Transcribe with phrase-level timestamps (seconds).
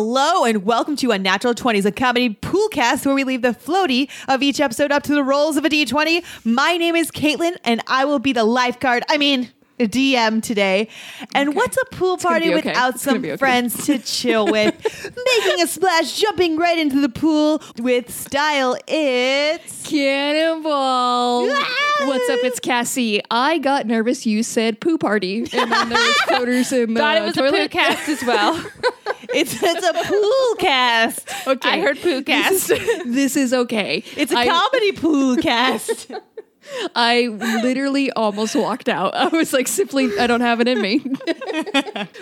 [0.00, 4.08] Hello and welcome to Unnatural 20s, a comedy pool cast where we leave the floaty
[4.28, 6.22] of each episode up to the rolls of a d20.
[6.44, 9.02] My name is Caitlin and I will be the lifeguard.
[9.08, 9.50] I mean,
[9.80, 10.88] a DM today.
[11.34, 12.68] And what's a pool party okay.
[12.68, 13.36] without It's some okay.
[13.36, 14.74] friends to chill with?
[14.84, 18.76] Making a splash, jumping right into the pool with style.
[18.86, 21.48] It's Cannonball.
[21.48, 22.38] What's up?
[22.44, 23.20] It's Cassie.
[23.32, 24.26] I got nervous.
[24.26, 27.40] You said poo party, and then there was floaters in the Thought it was a
[27.40, 27.70] poo toilet.
[27.72, 28.64] cast as well.
[29.34, 31.28] it's it's a pool cast.
[31.46, 32.68] Okay, I heard poo cast.
[32.68, 34.02] This is, this is okay.
[34.16, 36.10] It's a I, comedy pool cast.
[36.94, 39.14] I literally almost walked out.
[39.14, 40.98] I was like, simply, I don't have it in me.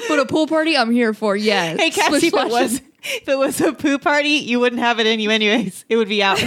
[0.09, 1.35] but a pool party, I'm here for.
[1.35, 1.81] Yes.
[1.81, 5.07] Hey, Cassie, if it was if it was a poo party, you wouldn't have it
[5.07, 5.85] in you anyways.
[5.89, 6.43] It would be out.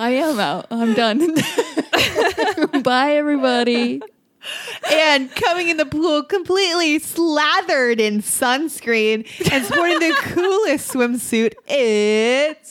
[0.00, 0.66] I am out.
[0.70, 1.34] I'm done.
[2.82, 4.00] Bye, everybody.
[4.92, 12.70] And coming in the pool completely slathered in sunscreen and sporting the coolest swimsuit, it's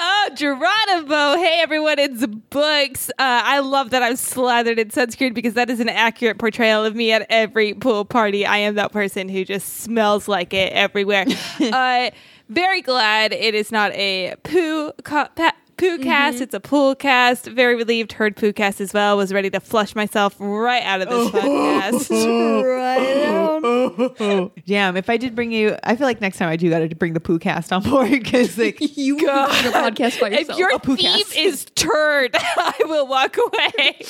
[0.00, 1.36] Oh, Geronimo.
[1.42, 1.98] Hey, everyone.
[1.98, 3.10] It's Books.
[3.10, 6.94] Uh, I love that I'm slathered in sunscreen because that is an accurate portrayal of
[6.94, 8.46] me at every pool party.
[8.46, 11.26] I am that person who just smells like it everywhere.
[11.60, 12.10] uh,
[12.48, 16.02] very glad it is not a poo co- pa- poo mm-hmm.
[16.02, 16.40] cast.
[16.40, 17.46] It's a pool cast.
[17.46, 18.12] Very relieved.
[18.12, 19.16] Heard poo cast as well.
[19.16, 21.38] Was ready to flush myself right out of this oh.
[21.38, 22.68] podcast.
[24.50, 24.96] right damn.
[24.96, 27.14] If I did bring you, I feel like next time I do got to bring
[27.14, 30.58] the poo cast on board because like You do a podcast by If yourself.
[30.58, 31.36] your A poo theme cast.
[31.36, 34.00] is turd, I will walk away.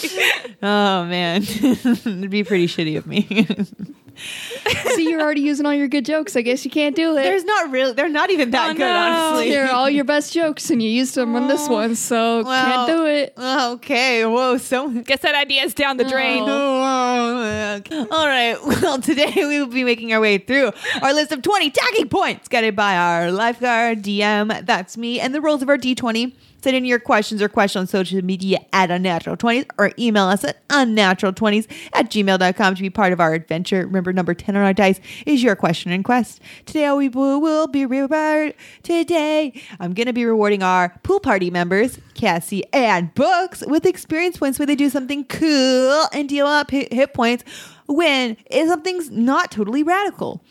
[0.62, 3.46] oh man, it'd be pretty shitty of me.
[4.94, 6.36] See, you're already using all your good jokes.
[6.36, 7.22] I guess you can't do it.
[7.22, 8.96] There's not really, they're not even that Oh, good, no.
[8.96, 9.50] honestly.
[9.50, 12.98] They're all your best jokes, and you used them on this one, so Well, can't
[12.98, 13.33] do it.
[13.37, 16.45] Uh, okay, whoa, so Guess that idea is down the drain.
[16.46, 18.07] Oh.
[18.11, 18.57] All right.
[18.89, 20.70] Well, today we will be making our way through
[21.02, 24.64] our list of 20 tagging points guided by our lifeguard DM.
[24.64, 25.18] That's me.
[25.20, 26.33] And the rolls of our D20.
[26.63, 30.67] Send in your questions or questions on social media at unnatural20s or email us at
[30.69, 33.86] unnatural20s at gmail.com to be part of our adventure.
[33.86, 36.41] Remember, number 10 on our dice is your question and quest.
[36.67, 38.55] Today we will be reward.
[38.83, 44.36] Today, I'm going to be rewarding our pool party members, Cassie and Books, with experience
[44.36, 47.45] points where they do something cool and deal up hit points
[47.86, 50.42] when something's not totally radical.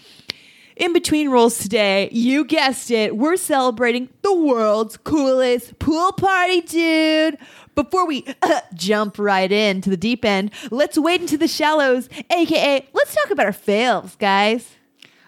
[0.77, 7.37] In between rolls today, you guessed it, we're celebrating the world's coolest pool party, dude.
[7.73, 12.87] Before we uh, jump right into the deep end, let's wade into the shallows, aka
[12.93, 14.75] let's talk about our fails, guys.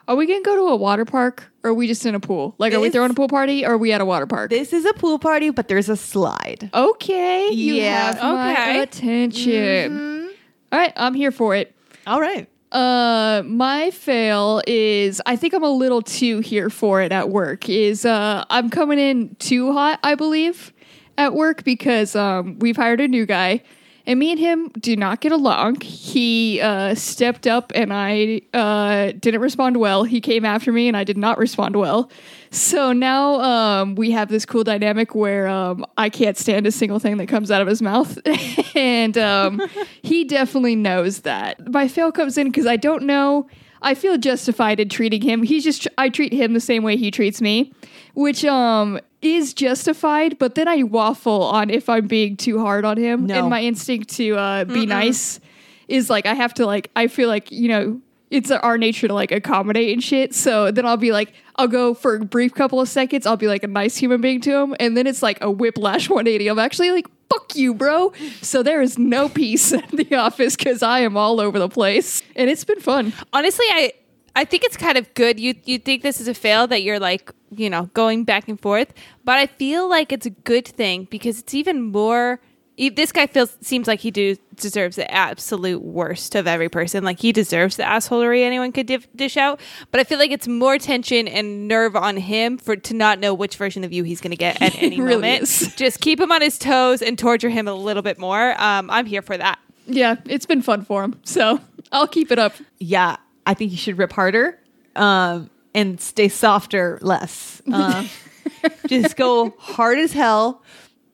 [0.07, 2.53] Are we gonna go to a water park, or are we just in a pool?
[2.59, 4.49] Like, are we This- throwing a pool party, or are we at a water park?
[4.51, 6.69] This is a pool party, but there's a slide.
[6.75, 8.13] okay, you Yeah.
[8.13, 8.79] have my Okay.
[8.81, 9.91] attention.
[9.91, 10.27] Mm-hmm.
[10.71, 11.75] All right, I'm here for it.
[12.07, 12.47] All right.
[12.71, 17.67] Uh, my fail is I think I'm a little too here for it at work.
[17.67, 20.71] Is uh, I'm coming in too hot, I believe,
[21.17, 23.63] at work because um, we've hired a new guy,
[24.09, 25.81] and me and him do not get along.
[25.81, 30.03] He uh, stepped up, and I uh, didn't respond well.
[30.03, 32.09] He came after me, and I did not respond well.
[32.49, 36.97] So now um, we have this cool dynamic where um, I can't stand a single
[36.97, 38.17] thing that comes out of his mouth,
[38.75, 39.61] and um,
[40.01, 41.71] he definitely knows that.
[41.71, 43.47] My fail comes in because I don't know.
[43.81, 45.43] I feel justified in treating him.
[45.43, 47.71] He's just I treat him the same way he treats me,
[48.13, 50.37] which um is justified.
[50.39, 53.35] But then I waffle on if I'm being too hard on him, No.
[53.35, 55.39] and my instinct to uh, be nice
[55.87, 59.13] is like I have to like I feel like you know it's our nature to
[59.13, 60.35] like accommodate and shit.
[60.35, 63.25] So then I'll be like, I'll go for a brief couple of seconds.
[63.25, 66.09] I'll be like a nice human being to him, and then it's like a whiplash
[66.09, 66.47] 180.
[66.47, 68.13] I'm actually like, fuck you, bro.
[68.41, 72.21] So there is no peace at the office because I am all over the place,
[72.35, 73.13] and it's been fun.
[73.33, 73.93] Honestly, I
[74.35, 75.39] I think it's kind of good.
[75.39, 78.59] You you think this is a fail that you're like you know going back and
[78.59, 78.93] forth,
[79.23, 82.39] but I feel like it's a good thing because it's even more.
[82.87, 87.03] This guy feels seems like he do deserves the absolute worst of every person.
[87.03, 89.59] Like he deserves the assholery anyone could div- dish out.
[89.91, 93.33] But I feel like it's more tension and nerve on him for to not know
[93.33, 95.43] which version of you he's going to get at any really moment.
[95.43, 95.73] is.
[95.77, 98.51] Just keep him on his toes and torture him a little bit more.
[98.61, 99.59] Um, I'm here for that.
[99.85, 101.19] Yeah, it's been fun for him.
[101.23, 101.59] So
[101.91, 102.53] I'll keep it up.
[102.77, 104.57] Yeah, I think you should rip harder
[104.95, 107.61] um, and stay softer less.
[107.73, 108.07] Um,
[108.87, 110.61] just go hard as hell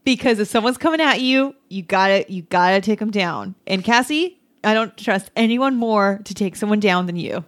[0.06, 3.56] because if someone's coming at you, you gotta you gotta take them down.
[3.68, 7.44] And Cassie, I don't trust anyone more to take someone down than you.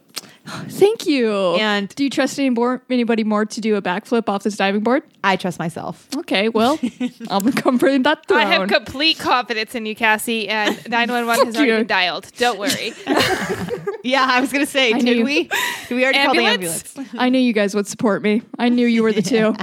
[0.69, 1.55] Thank you.
[1.55, 4.79] And- do you trust any more, anybody more to do a backflip off this diving
[4.81, 5.03] board?
[5.21, 6.07] I trust myself.
[6.15, 6.79] Okay, well,
[7.29, 8.39] I'm covering that throne.
[8.39, 11.77] I have complete confidence in you, Cassie, and 911 has already you.
[11.79, 12.31] been dialed.
[12.37, 12.93] Don't worry.
[14.03, 15.43] Yeah, I was gonna say, I did knew- we?
[15.89, 16.95] Did we already call the Ambulance?
[16.97, 17.15] ambulance?
[17.21, 18.41] I knew you guys would support me.
[18.57, 19.53] I knew you were the two.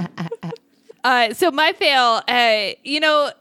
[1.05, 3.31] Uh, so my fail, uh, you know,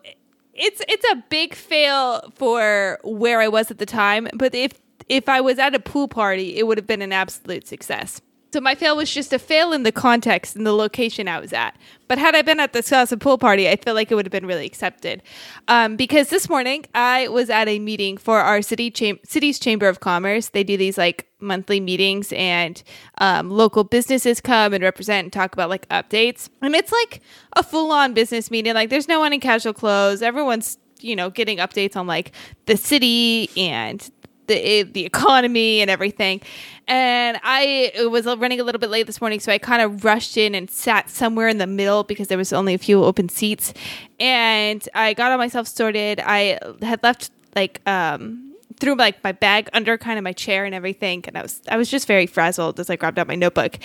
[0.53, 4.29] it's it's a big fail for where I was at the time.
[4.35, 4.73] But if
[5.09, 8.21] if I was at a pool party, it would have been an absolute success.
[8.55, 11.53] So my fail was just a fail in the context and the location I was
[11.53, 11.77] at.
[12.07, 14.31] But had I been at the Scottsdale pool party, I feel like it would have
[14.31, 15.25] been really accepted.
[15.67, 18.93] Um, because this morning I was at a meeting for our city
[19.25, 20.51] city's chamber of commerce.
[20.51, 22.81] They do these like monthly meetings, and
[23.19, 26.49] um, local businesses come and represent and talk about like updates.
[26.63, 27.23] And it's like
[27.57, 28.75] a full on business meeting.
[28.75, 30.23] Like there's no one in casual clothes.
[30.23, 32.31] Everyone's you know getting updates on like
[32.67, 34.09] the city and
[34.47, 36.41] the the economy and everything.
[36.87, 40.37] And I was running a little bit late this morning, so I kind of rushed
[40.37, 43.73] in and sat somewhere in the middle because there was only a few open seats.
[44.21, 46.21] And I got all myself sorted.
[46.21, 50.75] I had left like um threw like my bag under kind of my chair and
[50.75, 53.79] everything and I was I was just very frazzled as I grabbed out my notebook.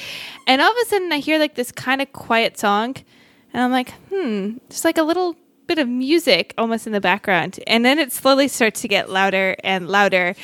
[0.47, 2.95] And all of a sudden I hear like this kind of quiet song
[3.53, 5.35] and I'm like, "Hmm, just like a little
[5.69, 7.59] bit of music almost in the background.
[7.67, 10.35] And then it slowly starts to get louder and louder.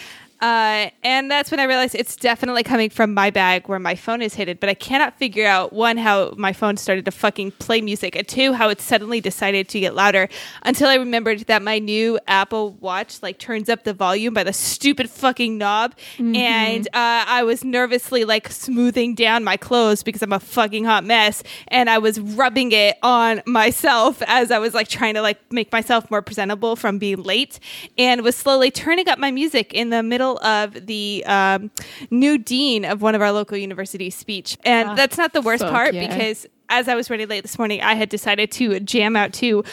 [0.45, 4.21] Uh, and that's when I realized it's definitely coming from my bag where my phone
[4.21, 4.59] is hidden.
[4.61, 8.27] But I cannot figure out one, how my phone started to fucking play music, and
[8.27, 10.29] two, how it suddenly decided to get louder
[10.61, 14.53] until I remembered that my new Apple Watch like turns up the volume by the
[14.53, 15.95] stupid fucking knob.
[16.35, 21.03] And uh, I was nervously like smoothing down my clothes because I'm a fucking hot
[21.03, 21.41] mess.
[21.69, 25.71] And I was rubbing it on myself as I was like trying to like make
[25.71, 27.59] myself more presentable from being late
[27.97, 31.71] and was slowly turning up my music in the middle of the um,
[32.11, 34.57] new dean of one of our local universities speech.
[34.63, 36.07] And that's not the worst part yeah.
[36.07, 39.63] because as I was running late this morning, I had decided to jam out to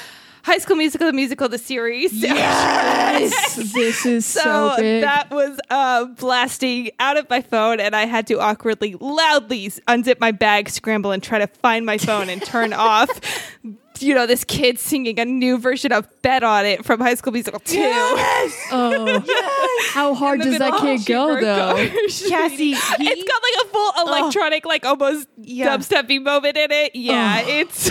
[0.44, 2.12] High School Musical, the musical, the series.
[2.22, 8.06] Yes, this is so, So that was uh, blasting out of my phone, and I
[8.06, 12.42] had to awkwardly, loudly unzip my bag, scramble, and try to find my phone and
[12.42, 13.10] turn off.
[14.02, 17.32] You know, this kid singing a new version of "Bet on It" from High School
[17.32, 17.78] Musical Two.
[17.80, 19.90] oh, yes!
[19.94, 21.74] how hard does that kid go though?
[22.28, 24.04] Cassie, he- it's got like a full oh.
[24.20, 25.76] electronic, like almost Yeah.
[25.76, 26.94] dubsteppy moment in it.
[26.96, 27.48] Yeah, Oh.
[27.48, 27.90] it's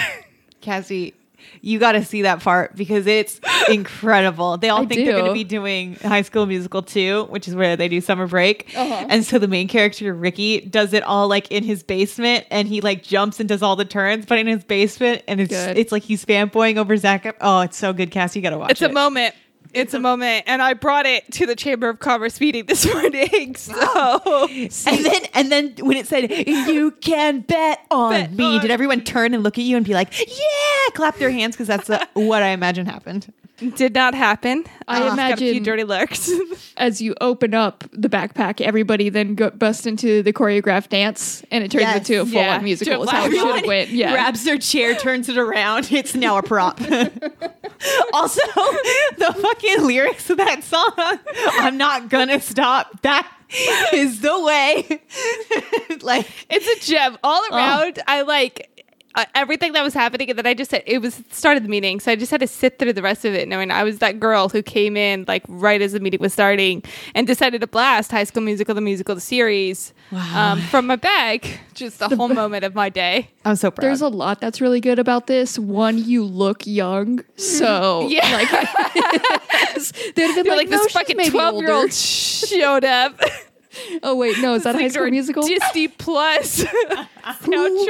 [0.62, 1.14] Cassie,
[1.62, 4.58] you got to see that part because it's incredible.
[4.58, 7.56] They all I think they're going to be doing High School Musical 2, which is
[7.56, 8.74] where they do summer break.
[8.76, 9.06] Uh-huh.
[9.10, 12.82] And so the main character, Ricky, does it all like in his basement and he
[12.82, 15.24] like jumps and does all the turns, but in his basement.
[15.28, 15.78] And it's Good.
[15.78, 17.36] it's like he's fanboying over Zac.
[17.42, 18.40] Oh, it's so good, Cassie.
[18.40, 18.90] You got to watch it's it.
[18.90, 19.36] a moment.
[19.74, 23.56] It's a moment, and I brought it to the Chamber of Commerce meeting this morning.
[23.56, 28.62] So and then and then when it said you can bet on Bet me, on
[28.62, 31.68] did everyone turn and look at you and be like, "Yeah!" Clap their hands because
[31.68, 33.32] that's uh, what I imagine happened.
[33.76, 34.64] Did not happen.
[34.88, 36.30] I Uh, got a imagine- few dirty looks.
[36.78, 41.64] As you open up the backpack, everybody then go, bust into the choreographed dance, and
[41.64, 41.98] it turns Yes.
[41.98, 42.60] into a full-on Yeah.
[42.60, 42.96] musical.
[42.98, 43.90] To Is how it should have went.
[43.90, 44.12] Yeah.
[44.14, 45.90] grabs their chair, turns it around.
[45.92, 46.82] It's now a prop.
[48.14, 48.42] also,
[49.18, 50.92] the fucking lyrics of that song,
[51.60, 53.02] I'm not gonna stop.
[53.04, 53.30] That
[53.94, 55.02] is the way.
[56.02, 58.00] like, it's a gem all around.
[58.08, 58.70] I like
[59.16, 62.00] uh, everything that was happening, and then I just said it was started the meeting,
[62.00, 64.20] so I just had to sit through the rest of it, knowing I was that
[64.20, 66.84] girl who came in like right as the meeting was starting
[67.16, 70.54] and decided to blast High School Musical, the musical, the series, Wow.
[70.54, 71.48] um, from my bag.
[71.74, 73.30] Just the whole moment of my day.
[73.46, 73.86] I'm so proud.
[73.88, 75.58] There's a lot that's really good about this.
[75.58, 78.30] One, you look young, so Yeah.
[78.34, 78.50] like
[80.16, 83.20] they'd have been like, like, no, this fucking 12 year old showed up.
[84.04, 85.44] Oh wait, no, is that High School Musical?
[85.44, 86.76] Disney Plus Who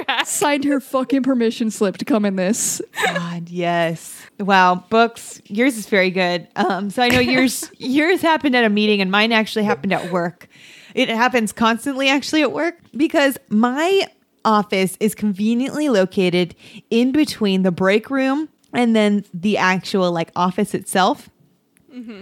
[0.05, 0.25] soundtrack.
[0.25, 2.81] signed her fucking permission slip to come in this?
[3.05, 4.21] God, yes.
[4.39, 5.41] Wow, books.
[5.45, 6.47] Yours is very good.
[6.55, 10.11] Um, so I know yours yours happened at a meeting, and mine actually happened at
[10.11, 10.47] work.
[10.93, 14.07] It happens constantly, actually, at work because my
[14.43, 16.55] office is conveniently located
[16.89, 21.29] in between the break room and then the actual like office itself.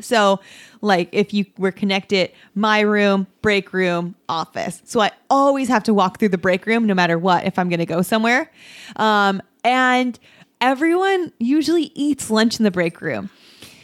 [0.01, 0.39] So,
[0.81, 4.81] like, if you were connected, my room, break room, office.
[4.85, 7.69] So I always have to walk through the break room no matter what if I'm
[7.69, 8.51] going to go somewhere.
[8.95, 10.17] Um, and
[10.61, 13.29] everyone usually eats lunch in the break room.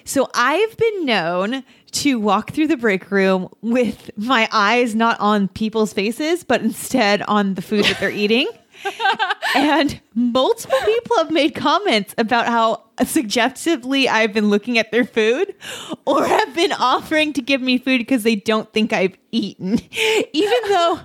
[0.05, 5.47] So I've been known to walk through the break room with my eyes not on
[5.47, 8.47] people's faces, but instead on the food that they're eating.
[9.55, 15.53] and multiple people have made comments about how suggestively I've been looking at their food
[16.05, 19.79] or have been offering to give me food because they don't think I've eaten.
[20.33, 20.99] Even though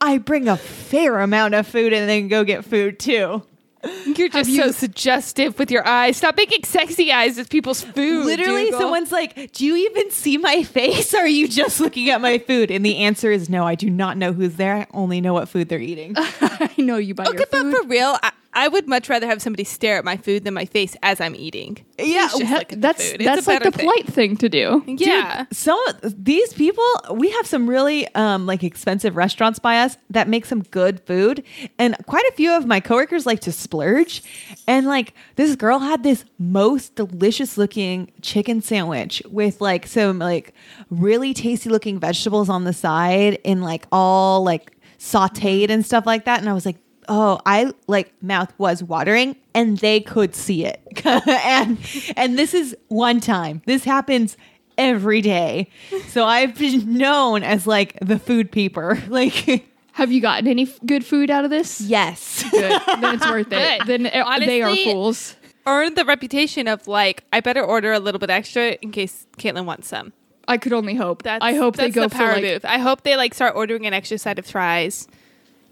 [0.00, 3.42] I bring a fair amount of food and then go get food too.
[4.16, 6.16] You're just you- so suggestive with your eyes.
[6.18, 8.26] Stop making sexy eyes at people's food.
[8.26, 8.80] Literally, Dougal.
[8.80, 11.12] someone's like, Do you even see my face?
[11.14, 12.70] Or are you just looking at my food?
[12.70, 14.74] And the answer is no, I do not know who's there.
[14.76, 16.14] I only know what food they're eating.
[16.18, 19.40] I know you buy Okay, your but for real, I, I would much rather have
[19.40, 21.78] somebody stare at my food than my face as I'm eating.
[21.98, 22.28] yeah.
[22.28, 23.86] Just He- look the that's that's like better the thing.
[23.88, 24.84] polite thing to do.
[24.86, 25.46] Yeah.
[25.52, 30.44] some these people we have some really um like expensive restaurants by us that make
[30.44, 31.42] some good food
[31.78, 34.22] and quite a few of my coworkers like to splurge
[34.66, 40.52] and like this girl had this most delicious looking chicken sandwich with like some like
[40.90, 46.24] really tasty looking vegetables on the side and like all like sauteed and stuff like
[46.26, 46.76] that and i was like
[47.08, 51.78] oh i like mouth was watering and they could see it and
[52.16, 54.36] and this is one time this happens
[54.78, 55.68] every day
[56.08, 60.78] so i've been known as like the food peeper like Have you gotten any f-
[60.86, 61.80] good food out of this?
[61.80, 62.80] yes Good.
[63.00, 63.78] then it's worth it.
[63.80, 63.86] Good.
[63.86, 65.36] Then uh, they are Honestly, fools.
[65.66, 69.64] Earned the reputation of like, I better order a little bit extra in case Caitlin
[69.66, 70.12] wants some.
[70.48, 71.22] I could only hope.
[71.22, 72.64] That's, I hope they that's go the for power like move.
[72.64, 75.06] I hope they like start ordering an extra side of fries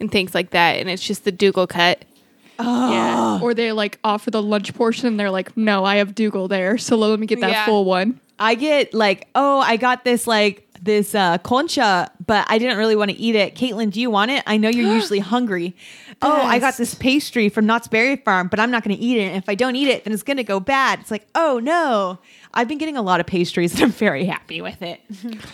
[0.00, 2.04] and things like that, and it's just the Dougal cut.
[2.58, 5.06] yeah, or they like offer the lunch portion.
[5.08, 7.64] and They're like, no, I have Dougal there, so let me get that Yeah.
[7.66, 8.20] full one.
[8.38, 12.96] i get like oh i got this like this uh concha but i didn't really
[12.96, 15.76] want to eat it caitlin do you want it i know you're usually hungry
[16.22, 19.18] oh i got this pastry from knott's berry farm but i'm not going to eat
[19.18, 21.26] it and if i don't eat it then it's going to go bad it's like
[21.34, 22.18] oh no
[22.54, 25.00] i've been getting a lot of pastries and i'm very happy with it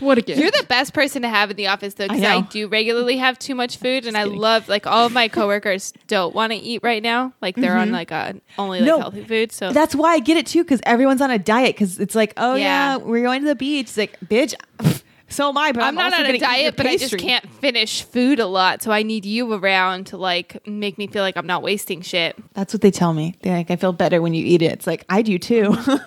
[0.00, 0.40] What a gift!
[0.40, 3.16] You're the best person to have in the office though, because I I, do regularly
[3.16, 6.58] have too much food, and I love like all of my coworkers don't want to
[6.58, 7.32] eat right now.
[7.40, 7.94] Like they're on mm-hmm.
[7.94, 9.52] like a only like No, healthy food.
[9.52, 11.74] So That's why I get it too, because everyone's on a diet.
[11.74, 12.66] Because it's like, oh yeah.
[12.66, 12.96] Yeah.
[12.98, 13.88] we're going to the beach.
[13.88, 14.54] It's like, bitch,
[15.28, 15.72] so am I.
[15.72, 18.46] But I'm, I'm not also on a diet, but I just can't finish food a
[18.46, 18.82] lot.
[18.82, 22.36] So I need you around to like make me feel like I'm not wasting shit.
[22.54, 23.34] That's what they tell me.
[23.42, 24.72] They're like, I feel better when you eat it.
[24.72, 25.74] It's like I do too.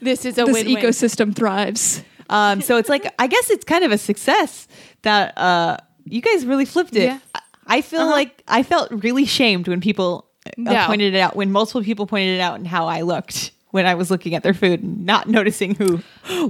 [0.00, 0.76] This is a this win-win.
[0.82, 2.02] ecosystem thrives.
[2.28, 4.66] um, so it's like, I guess it's kind of a success
[5.02, 7.04] that uh, you guys really flipped it.
[7.04, 7.18] Yeah.
[7.66, 10.86] I- feel like I felt really shamed when people uh, No.
[10.86, 11.36] pointed it out.
[11.36, 14.42] When multiple people pointed it out and how I looked when I was looking at
[14.44, 16.00] their food, and not noticing who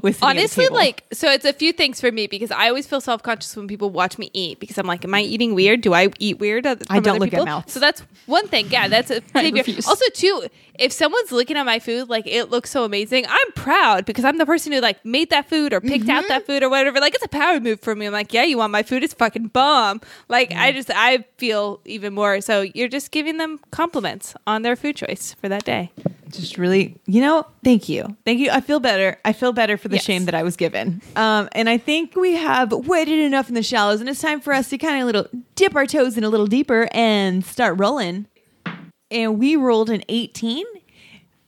[0.02, 3.00] was at Honestly, like, so it's a few things for me because I always feel
[3.00, 5.80] self conscious when people watch me eat because I'm like, am I eating weird?
[5.80, 6.66] Do I eat weird?
[6.66, 7.46] I don't look at people?
[7.46, 7.72] mouths.
[7.72, 8.68] So that's one thing.
[8.70, 9.22] Yeah, that's a.
[9.88, 10.46] Also, too,
[10.78, 14.36] if someone's looking at my food like it looks so amazing, I'm proud because I'm
[14.38, 16.28] the person who like made that food or picked out Mm-hmm.
[16.28, 17.00] that food or whatever.
[17.00, 18.06] Like, it's a power move for me.
[18.06, 19.02] I'm like, yeah, you want my food?
[19.04, 20.00] It's fucking bomb.
[20.28, 20.60] Like, Mm-hmm.
[20.60, 22.40] I just I feel even more.
[22.40, 25.92] So you're just giving them compliments on their food choice for that day.
[26.32, 28.16] Just really you know thank you.
[28.24, 28.50] Thank you.
[28.50, 29.18] I feel better.
[29.24, 30.04] I feel better for the Yes.
[30.04, 31.00] shame that i was given.
[31.16, 34.52] Um and i think we have waited enough in the shallows and it's time for
[34.52, 38.26] us to kind of little dip our toes in a little deeper and start rolling.
[39.10, 40.64] And we rolled an 18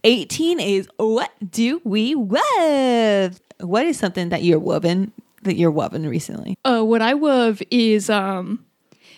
[0.05, 3.41] 18 is what do we wove?
[3.61, 5.13] What is something that you're woven
[5.45, 6.57] that you're woven recently?
[6.65, 8.65] Uh, what I love is um,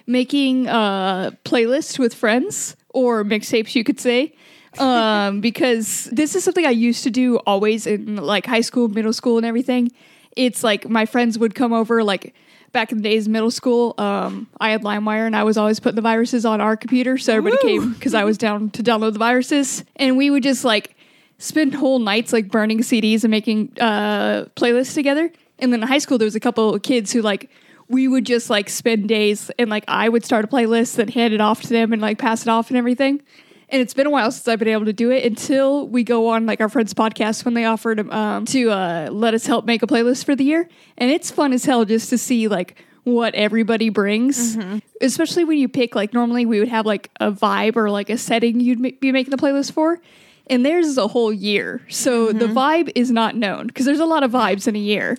[0.07, 4.35] making uh, playlists with friends or mixtapes, you could say.
[4.79, 9.13] Um, because this is something I used to do always in like high school, middle
[9.13, 9.91] school, and everything.
[10.37, 12.35] It's like my friends would come over, like
[12.73, 13.95] back in the days, middle school.
[13.97, 17.35] Um, I had LimeWire, and I was always putting the viruses on our computer, so
[17.35, 20.95] everybody came because I was down to download the viruses, and we would just like
[21.39, 25.31] spend whole nights like burning CDs and making uh, playlists together.
[25.59, 27.51] And then in high school, there was a couple of kids who like
[27.89, 31.33] we would just like spend days and like I would start a playlist and hand
[31.33, 33.23] it off to them and like pass it off and everything.
[33.69, 36.29] And it's been a while since I've been able to do it until we go
[36.29, 39.83] on like our friends' podcast when they offered um, to uh, let us help make
[39.83, 40.69] a playlist for the year.
[40.97, 44.57] And it's fun as hell just to see like what everybody brings,
[45.01, 48.19] especially when you pick like normally we would have like a vibe or like a
[48.19, 50.01] setting you'd ma- be making the playlist for.
[50.49, 51.83] And theirs is a whole year.
[51.89, 55.17] So the vibe is not known because there's a lot of vibes in a year.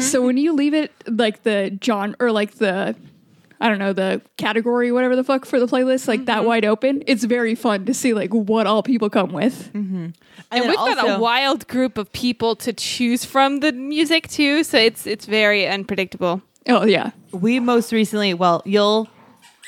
[0.00, 2.94] So when you leave it like the genre or like the
[3.60, 6.46] I don't know, the category, whatever the fuck for the playlist, like that mm-hmm.
[6.46, 9.72] wide open, it's very fun to see like what all people come with.
[9.72, 9.96] Mm-hmm.
[10.04, 10.14] And
[10.50, 14.78] then we've got a wild group of people to choose from the music too, so
[14.78, 16.42] it's it's very unpredictable.
[16.68, 17.10] Oh yeah.
[17.32, 19.08] we most recently well you'll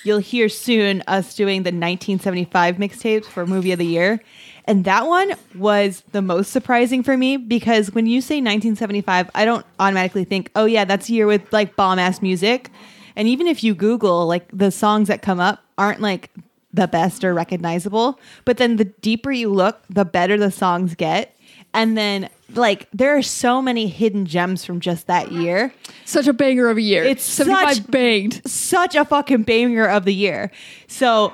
[0.04, 4.20] you'll hear soon us doing the 1975 mixtapes for movie of the year
[4.66, 9.44] and that one was the most surprising for me because when you say 1975 i
[9.44, 12.70] don't automatically think oh yeah that's a year with like bomb ass music
[13.16, 16.30] and even if you google like the songs that come up aren't like
[16.72, 21.34] the best or recognizable but then the deeper you look the better the songs get
[21.72, 25.72] and then like there are so many hidden gems from just that year.
[26.04, 27.04] Such a banger of a year.
[27.04, 28.42] It's 75 such- banged.
[28.48, 30.50] Such a fucking banger of the year.
[30.88, 31.32] So,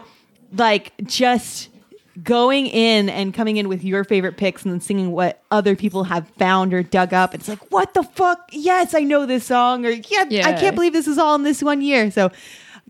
[0.53, 1.71] like, just
[2.23, 6.05] going in and coming in with your favorite picks and then singing what other people
[6.05, 7.35] have found or dug up.
[7.35, 8.49] It's like, what the fuck?
[8.53, 9.85] Yes, I know this song.
[9.85, 12.11] Or yeah, I can't believe this is all in this one year.
[12.11, 12.31] So.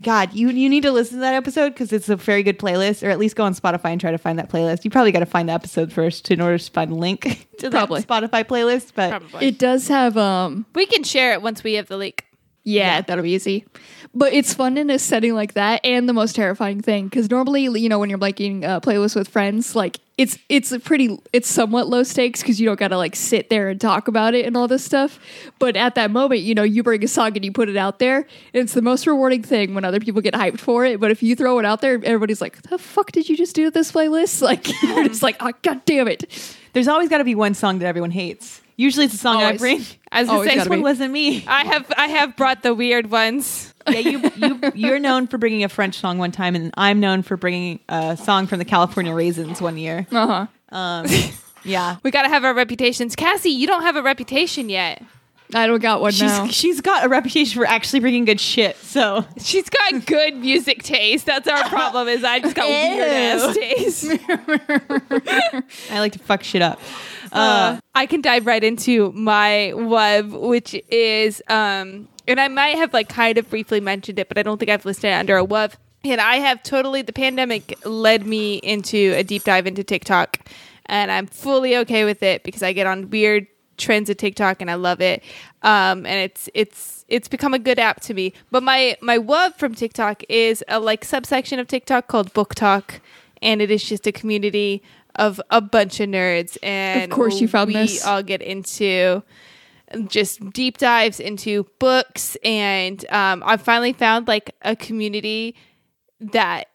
[0.02, 3.02] God, you you need to listen to that episode because it's a very good playlist,
[3.02, 4.84] or at least go on Spotify and try to find that playlist.
[4.84, 7.70] You probably got to find the episode first in order to find a link to
[7.70, 8.02] Probably.
[8.02, 8.92] that Spotify playlist.
[8.94, 9.46] But Probably.
[9.46, 12.26] It does have um we can share it once we have the leak.
[12.66, 13.64] Yeah, that'll be easy.
[14.12, 17.62] But it's fun in a setting like that, and the most terrifying thing because normally,
[17.78, 21.48] you know, when you're making a playlist with friends, like it's it's a pretty it's
[21.48, 24.56] somewhat low stakes because you don't gotta like sit there and talk about it and
[24.56, 25.20] all this stuff.
[25.60, 28.00] But at that moment, you know, you bring a song and you put it out
[28.00, 28.16] there.
[28.16, 30.98] And it's the most rewarding thing when other people get hyped for it.
[30.98, 33.66] But if you throw it out there, everybody's like, "The fuck did you just do
[33.66, 37.24] to this playlist?" Like you're just like, "Oh god damn it!" there's always got to
[37.24, 38.60] be one song that everyone hates.
[38.76, 39.60] Usually it's a song I Always.
[39.60, 39.84] bring.
[40.12, 40.82] I was gonna Always say, This gotta one be.
[40.82, 41.44] wasn't me.
[41.46, 43.72] I have I have brought the weird ones.
[43.88, 47.22] yeah, you you you're known for bringing a French song one time, and I'm known
[47.22, 50.06] for bringing a song from the California Raisins one year.
[50.12, 50.76] Uh huh.
[50.76, 51.06] Um,
[51.64, 53.16] yeah, We gotta have our reputations.
[53.16, 55.02] Cassie, you don't have a reputation yet.
[55.54, 56.46] I don't got one she's now.
[56.50, 58.76] she's got a reputation for actually bringing good shit.
[58.78, 61.26] So She's got good music taste.
[61.26, 62.08] That's our problem.
[62.08, 64.04] Is I just got weird ass taste.
[65.90, 66.80] I like to fuck shit up.
[67.32, 72.92] uh, I can dive right into my web, which is, um, and I might have
[72.92, 75.44] like kind of briefly mentioned it, but I don't think I've listed it under a
[75.44, 75.74] web.
[76.04, 80.38] And I have totally the pandemic led me into a deep dive into TikTok,
[80.86, 84.70] and I'm fully okay with it because I get on weird trends of TikTok and
[84.70, 85.22] I love it.
[85.62, 88.32] Um, and it's it's it's become a good app to me.
[88.50, 93.00] But my my web from TikTok is a like subsection of TikTok called BookTok,
[93.42, 94.82] and it is just a community
[95.14, 96.58] of a bunch of nerds.
[96.62, 98.04] And Of course you found we this.
[98.04, 99.22] all get into
[100.08, 105.54] just deep dives into books and um, i finally found like a community
[106.18, 106.66] that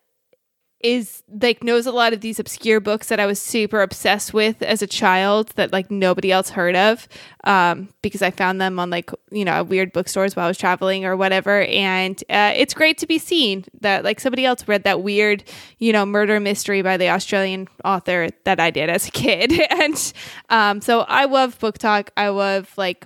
[0.84, 4.62] is like knows a lot of these obscure books that I was super obsessed with
[4.62, 7.08] as a child that like nobody else heard of
[7.44, 11.06] um, because I found them on like you know weird bookstores while I was traveling
[11.06, 11.64] or whatever.
[11.64, 15.44] And uh, it's great to be seen that like somebody else read that weird
[15.80, 19.54] you know murder mystery by the Australian author that I did as a kid.
[19.72, 20.14] And
[20.50, 22.10] um, so I love BookTok.
[22.16, 23.06] I love like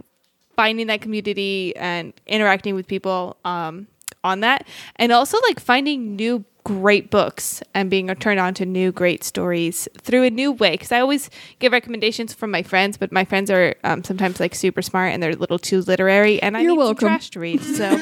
[0.56, 3.88] finding that community and interacting with people um,
[4.24, 4.68] on that.
[4.98, 9.88] And also like finding new great books and being turned on to new great stories
[10.02, 13.52] through a new way because i always give recommendations from my friends but my friends
[13.52, 16.72] are um, sometimes like super smart and they're a little too literary and i You're
[16.72, 17.08] need some welcome.
[17.08, 17.86] trash to read so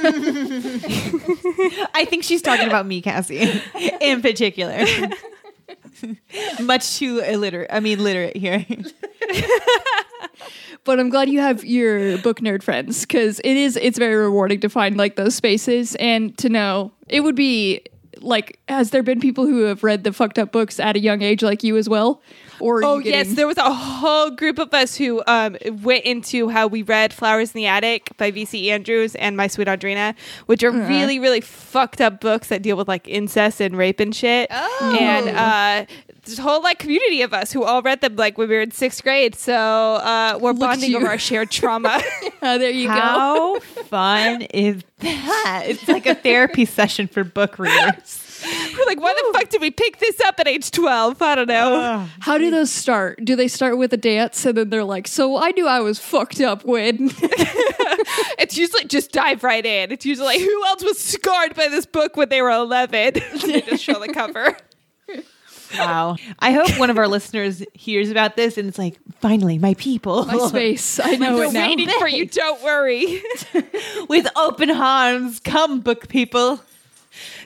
[1.93, 3.61] I think she's talking about me, Cassie,
[4.01, 4.85] in particular.
[6.61, 7.69] Much too illiterate.
[7.71, 8.65] I mean, literate here.
[10.83, 14.59] but I'm glad you have your book nerd friends because it is it's very rewarding
[14.61, 17.83] to find like those spaces and to know it would be
[18.23, 21.21] like has there been people who have read the fucked up books at a young
[21.21, 22.21] age like you as well
[22.59, 26.49] or Oh you yes, there was a whole group of us who um, went into
[26.49, 28.71] how we read "Flowers in the Attic" by V.C.
[28.71, 32.87] Andrews and My Sweet Audrina, which are really, really fucked up books that deal with
[32.87, 34.49] like incest and rape and shit.
[34.51, 35.85] And uh,
[36.23, 38.71] this whole like community of us who all read them like when we were in
[38.71, 39.35] sixth grade.
[39.35, 42.01] So uh, we're Look bonding over our shared trauma.
[42.43, 45.63] Uh, there you go How fun is that?
[45.65, 48.43] It's like a therapy session for book readers.
[48.77, 51.21] we're like, why the fuck did we pick this up at age twelve?
[51.21, 52.05] I don't know.
[52.19, 55.37] how do those start do they start with a dance and then they're like so
[55.37, 57.11] I knew I was fucked up when
[58.39, 59.91] it's usually just dive right in.
[59.91, 63.13] It's usually like, who else was scarred by this book when they were 11?
[63.45, 64.57] they just show the cover.
[65.77, 66.17] Wow.
[66.39, 70.25] I hope one of our listeners hears about this and it's like, finally, my people.
[70.25, 72.25] my space I know We're it now waiting for you.
[72.25, 73.21] Don't worry.
[74.09, 75.39] With open arms.
[75.39, 76.61] Come, book people.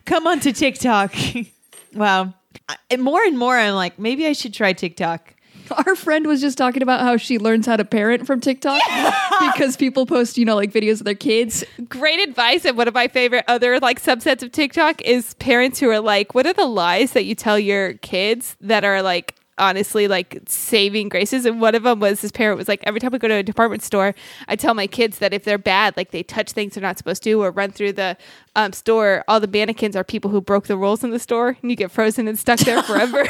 [0.05, 1.13] Come onto TikTok.
[1.93, 2.33] wow.
[2.69, 5.33] I- More and more, I'm like, maybe I should try TikTok.
[5.85, 8.81] Our friend was just talking about how she learns how to parent from TikTok
[9.53, 11.63] because people post, you know, like videos of their kids.
[11.87, 12.65] Great advice.
[12.65, 16.33] And one of my favorite other like subsets of TikTok is parents who are like,
[16.33, 21.09] what are the lies that you tell your kids that are like honestly like saving
[21.09, 23.33] graces and one of them was this parent was like every time we go to
[23.33, 24.13] a department store
[24.47, 27.23] i tell my kids that if they're bad like they touch things they're not supposed
[27.23, 28.15] to or run through the
[28.55, 31.71] um, store all the mannequins are people who broke the rules in the store and
[31.71, 33.25] you get frozen and stuck there forever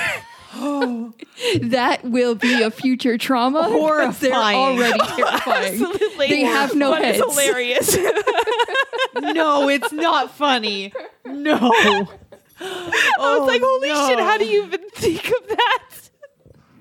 [1.62, 3.63] That will be a future trauma.
[3.70, 4.58] because They're Horrifying.
[4.58, 5.74] already terrifying.
[5.84, 6.28] Absolutely.
[6.28, 7.17] They have no it's heads.
[7.20, 7.98] hilarious
[9.36, 10.93] No, it's not funny.
[11.26, 11.58] No.
[12.60, 15.84] I was like, holy shit, how do you even think of that?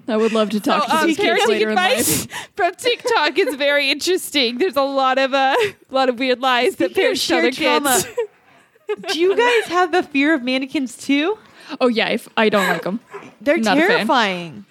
[0.09, 2.49] I would love to talk So, to um, these kids parenting later in advice life.
[2.55, 4.59] from TikTok is very interesting.
[4.59, 5.55] There's a lot of uh,
[5.91, 9.13] lot of weird lies that Speaking of parents tell their trauma, kids.
[9.13, 11.37] Do you guys have the fear of mannequins too?
[11.81, 13.01] Oh yeah, if I don't like them.
[13.41, 13.89] They're Not a fan.
[13.91, 14.65] terrifying.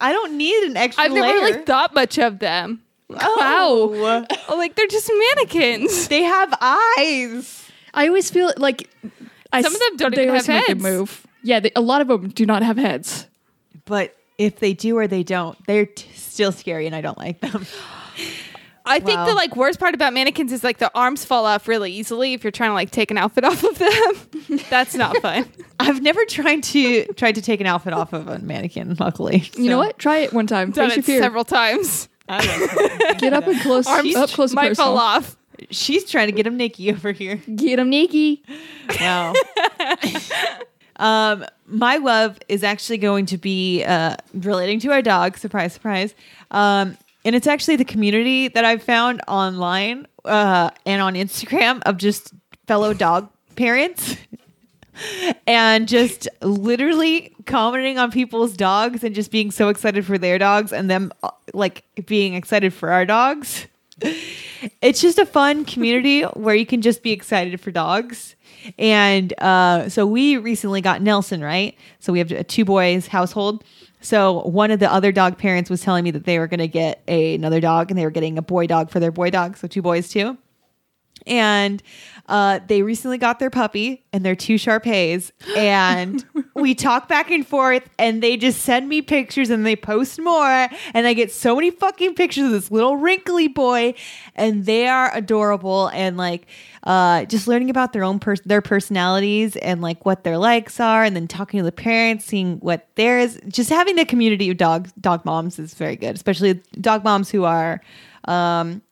[0.00, 1.34] I don't need an extra I've never layer.
[1.40, 2.82] really thought much of them.
[3.10, 4.24] oh.
[4.48, 6.08] Oh, like they're just mannequins.
[6.08, 7.68] They have eyes.
[7.92, 8.88] I always feel like
[9.52, 10.82] I Some of them don't they even always have make it heads.
[10.82, 11.26] move.
[11.42, 13.26] Yeah, they, a lot of them do not have heads.
[13.84, 17.40] But if they do or they don't, they're t- still scary and I don't like
[17.40, 17.66] them.
[18.86, 19.26] I think Wow.
[19.26, 22.44] the like worst part about mannequins is like the arms fall off really easily if
[22.44, 24.60] you're trying to like take an outfit off of them.
[24.70, 25.46] That's not fun.
[25.80, 29.50] I've never tried to tried to take an outfit off of a mannequin, luckily.
[29.56, 29.98] You know what?
[29.98, 30.70] Try it one time.
[30.70, 31.22] Done Face your it fear.
[31.22, 32.08] several times.
[32.28, 33.86] Get up and close.
[33.86, 34.88] Arms up close and might personal.
[34.92, 35.36] fall off.
[35.70, 37.36] She's trying to get him Nikki over here.
[37.54, 38.42] Get him Nikki.
[39.00, 39.32] No.
[40.96, 45.36] um, my love is actually going to be uh, relating to our dog.
[45.38, 46.14] Surprise, surprise.
[46.50, 51.96] Um, and it's actually the community that I've found online uh, and on Instagram of
[51.96, 52.32] just
[52.66, 54.16] fellow dog parents.
[55.46, 60.72] and just literally commenting on people's dogs and just being so excited for their dogs
[60.72, 63.66] and them uh, like being excited for our dogs.
[64.80, 68.34] It's just a fun community where you can just be excited for dogs.
[68.78, 71.76] And uh, so we recently got Nelson, right?
[72.00, 73.62] So we have a two boys household.
[74.04, 76.68] So one of the other dog parents was telling me that they were going to
[76.68, 79.56] get a, another dog and they were getting a boy dog for their boy dog.
[79.56, 80.36] So two boys too
[81.26, 81.82] and
[82.28, 87.46] uh, they recently got their puppy and their two Shar-Peis, and we talk back and
[87.46, 91.54] forth, and they just send me pictures and they post more, and I get so
[91.54, 93.94] many fucking pictures of this little wrinkly boy,
[94.34, 96.46] and they are adorable, and like
[96.84, 101.02] uh, just learning about their own pers- their personalities and like what their likes are,
[101.04, 104.88] and then talking to the parents, seeing what theirs, just having the community of dog
[105.00, 107.80] dog moms is very good, especially dog moms who are.
[108.26, 108.82] Um,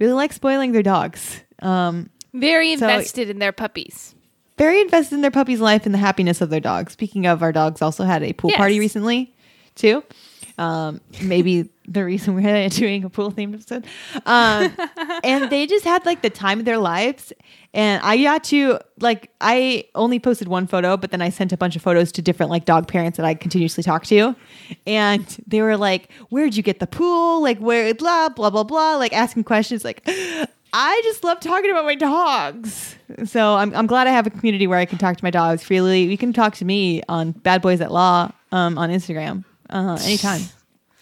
[0.00, 1.40] really like spoiling their dogs.
[1.60, 4.14] Um, Very So- invested in their puppies.
[4.58, 6.90] very invested in their puppy's life and the happiness of their dog.
[6.90, 8.56] Speaking of, our dogs also had a pool Yes.
[8.58, 9.32] party recently,
[9.76, 10.02] too.
[10.58, 13.86] Um, maybe the reason we're doing a pool themed episode.
[14.26, 14.74] Um,
[15.24, 17.32] and they just had like the time of their lives.
[17.74, 21.56] And I got to like, I only posted one photo, but then I sent a
[21.56, 24.36] bunch of photos to different like dog parents that I continuously talk to.
[24.86, 27.42] And they were like, Where'd you get the pool?
[27.42, 29.84] Like, where, blah, blah, blah, blah, like asking questions.
[29.84, 30.02] Like,
[30.74, 32.96] I just love talking about my dogs.
[33.24, 35.62] So I'm, I'm glad I have a community where I can talk to my dogs
[35.62, 36.04] freely.
[36.04, 40.42] You can talk to me on Bad Boys at Law um, on Instagram uh, anytime.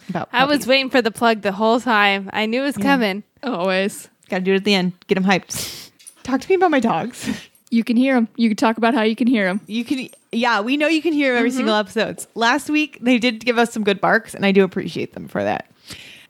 [0.09, 0.67] About I was puppies.
[0.67, 2.31] waiting for the plug the whole time.
[2.33, 3.23] I knew it was coming.
[3.43, 4.09] Always.
[4.29, 4.93] Got to do it at the end.
[5.07, 5.91] Get them hyped.
[6.23, 7.29] Talk to me about my dogs.
[7.73, 8.27] You can hear them.
[8.35, 9.61] You can talk about how you can hear them.
[9.69, 12.27] You can, yeah, we know you can hear them every single episodes.
[12.35, 15.45] Last week they did give us some good barks, and I do appreciate them for
[15.45, 15.71] that.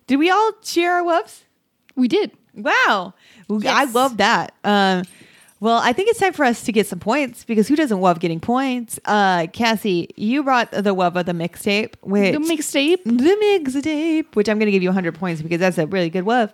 [0.06, 1.44] Did we all share our loves?
[1.96, 2.32] We did.
[2.54, 3.14] Wow,
[3.48, 3.94] I Yes.
[3.94, 4.52] love that.
[4.64, 5.04] Um,
[5.60, 8.18] well, I think it's time for us to get some points because who doesn't love
[8.18, 8.98] getting points?
[9.04, 13.04] Uh, Cassie, you brought the love of the mixtape, which The mixtape.
[13.04, 13.12] the
[13.60, 16.52] mixtape, which I'm going to give you 100 points because that's a really good love.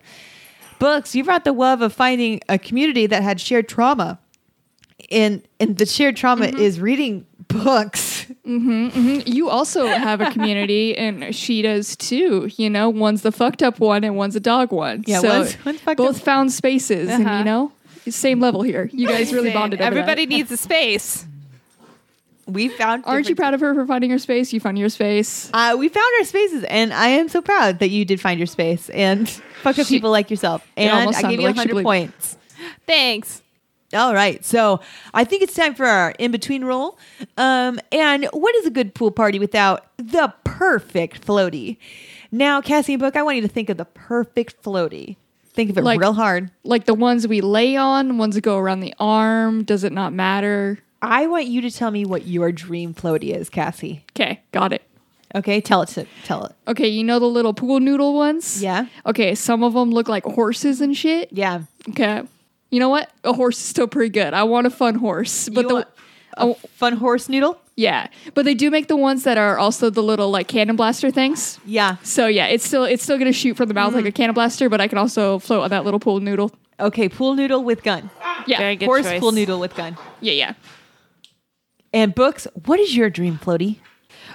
[0.78, 4.18] Books, you brought the love of finding a community that had shared trauma,
[5.10, 8.26] and and the shared trauma is reading books.
[8.44, 12.50] You also have a community, and she does too.
[12.56, 15.04] You know, one's the fucked up one, and one's a dog one.
[15.06, 16.22] Yeah, so one's- one's both up.
[16.22, 17.38] found spaces, and Uh-huh.
[17.38, 17.72] you know,
[18.12, 18.88] same level here.
[18.92, 19.80] You guys really bonded.
[19.80, 19.98] over that.
[19.98, 21.26] Everybody needs a space.
[22.46, 23.02] We found.
[23.06, 24.52] Aren't you proud of her for finding her space?
[24.52, 25.50] You found your space.
[25.52, 28.46] Uh, we found our spaces, and I am so proud that you did find your
[28.46, 29.28] space and
[29.62, 30.64] fuck up She- people like yourself.
[30.76, 32.36] And almost I sounded gave you like she 100 believed- points.
[32.86, 33.42] Thanks.
[33.94, 34.80] All right, so
[35.14, 36.98] I think it's time for our in between roll.
[37.36, 41.76] Um, and what is a good pool party without the perfect floaty?
[42.32, 45.16] Now, Cassie and Book, I want you to think of the perfect floaty.
[45.56, 46.50] Think of it Like- real hard.
[46.62, 49.64] Like the ones we lay on, ones that go around the arm.
[49.64, 50.78] Does it not matter?
[51.02, 54.04] I want you to tell me what your dream floaty is, Cassie.
[54.14, 54.82] Okay, got it.
[55.34, 56.52] Okay, tell it to tell it.
[56.68, 58.62] Okay, you know the little pool noodle ones?
[58.62, 58.86] Yeah.
[59.04, 61.28] Okay, some of them look like horses and shit.
[61.32, 61.62] Yeah.
[61.90, 62.22] Okay.
[62.70, 63.10] You know what?
[63.24, 64.34] A horse is still pretty good.
[64.34, 65.48] I want a fun horse.
[65.48, 65.88] But You the want
[66.36, 67.58] a fun horse noodle?
[67.76, 71.10] Yeah, but they do make the ones that are also the little like cannon blaster
[71.10, 71.60] things.
[71.64, 71.96] Yeah.
[72.02, 73.96] So yeah, it's still it's still gonna shoot from the mouth Mm.
[73.96, 76.50] like a cannon blaster, but I can also float on that little pool noodle.
[76.80, 78.10] Okay, pool noodle with gun.
[78.46, 79.20] Yeah, Very good horse choice.
[79.20, 79.96] pool noodle with gun.
[80.20, 80.54] yeah, yeah.
[81.92, 83.78] And books, what is your dream floaty?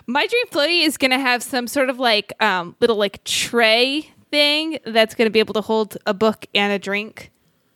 [0.08, 4.10] My dream floaty is going to have some sort of like um, little like tray
[4.32, 7.32] thing that's going to be able to hold a book and a drink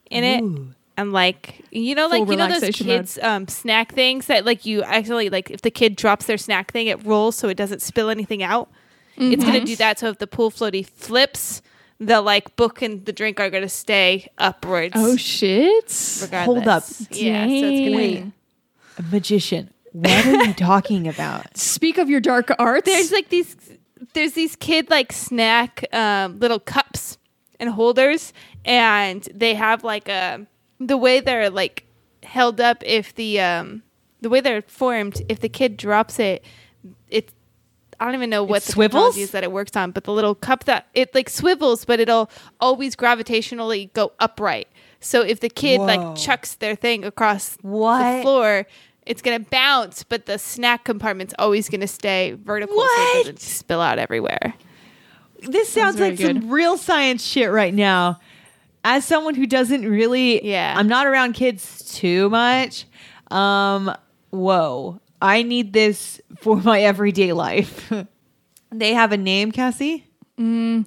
[0.10, 0.44] in it.
[0.98, 4.82] And like you know, like you know those kids um, snack things that like you
[4.84, 8.10] actually like if the kid drops their snack thing, it rolls so it doesn't spill
[8.10, 8.70] anything out.
[9.18, 9.66] It's going to Mm-hmm.
[9.66, 10.00] do that.
[10.00, 11.62] So if the pool floaty flips,
[12.00, 14.94] the like book and the drink are going to stay upwards.
[14.96, 15.86] Oh shit!
[16.22, 16.46] regardless.
[16.46, 16.84] Hold up.
[17.12, 17.46] Yeah.
[17.46, 18.34] So it's going to Dang.
[18.98, 19.04] be.
[19.12, 21.58] Magician, what are you talking about?
[21.58, 22.86] Speak of your dark arts.
[22.86, 23.56] There's like these.
[24.14, 27.18] There's these kid like snack um, little cups
[27.60, 28.32] and holders,
[28.64, 30.46] and they have like a
[30.80, 31.86] the way they're like
[32.24, 32.84] held up.
[32.86, 33.84] If the um
[34.22, 36.44] the way they're formed, if the kid drops it,
[37.10, 37.32] it
[38.00, 38.94] I don't even know what It the swivels?
[39.16, 42.00] technology is that it works on, but the little cup that it like swivels, but
[42.00, 44.68] it'll always gravitationally go upright.
[45.00, 45.86] So if the kid Whoa.
[45.86, 48.18] like chucks their thing across What?
[48.18, 48.68] the floor,
[49.06, 53.80] it's gonna bounce, but the snack compartment's always gonna stay vertical so it doesn't spill
[53.82, 54.56] out everywhere.
[55.42, 58.20] This sounds very like some real science shit right now.
[58.88, 60.76] As someone who doesn't really, Yeah.
[60.78, 62.86] I'm not around kids too much.
[63.32, 63.92] Um,
[64.30, 67.92] whoa, I need this for my everyday life.
[68.72, 70.06] they have a name, Cassie.
[70.40, 70.86] mm,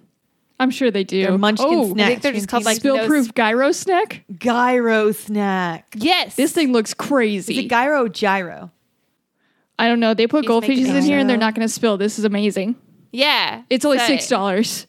[0.60, 1.22] I'm sure they do.
[1.22, 2.02] They're Munchkin oh, snacks.
[2.06, 4.24] I think they're just called, like, spill-proof gyro snack.
[4.38, 5.92] gyro snack.
[5.96, 7.66] Yes, This thing looks crazy Is crazy.
[7.66, 8.70] it gyro gyro?
[9.76, 10.14] I don't know.
[10.14, 11.96] They put He's goldfishes in here, and they're not going to spill.
[11.98, 12.76] This is amazing.
[13.10, 14.86] Yeah, It's only six dollars.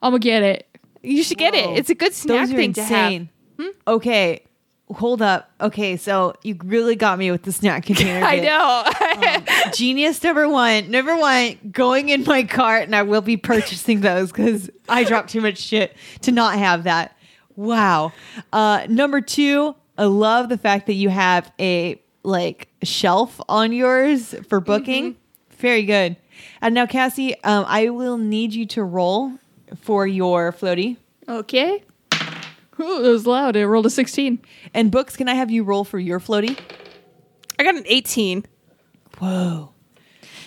[0.00, 0.68] I'm gonna get it.
[1.02, 1.74] You should get Whoa.
[1.74, 1.78] it.
[1.78, 3.12] It's a good snack Those are thing to have.
[3.12, 3.28] insane.
[3.86, 4.44] Okay,
[4.92, 5.50] hold up.
[5.60, 8.24] Okay, so you really got me with the snack container.
[8.26, 9.46] I bit.
[9.64, 9.70] know.
[9.72, 10.90] Genius number one.
[10.90, 15.30] Number one, going in my cart, and I will be purchasing those because I dropped
[15.30, 17.16] too much shit to not have that.
[17.56, 18.12] Wow.
[18.52, 24.34] Uh, number two, I love the fact that you have a like shelf on yours
[24.48, 25.16] for booking.
[25.58, 26.16] Very good.
[26.60, 29.32] And now, Cassie, um, I will need you to roll
[29.80, 30.96] for your floaty.
[31.28, 31.82] Okay.
[32.80, 33.54] Ooh, it was loud.
[33.56, 34.40] It rolled a sixteen.
[34.74, 36.58] And books, can I have you roll for your floaty?
[37.58, 38.44] I got an 18.
[39.18, 39.72] Whoa.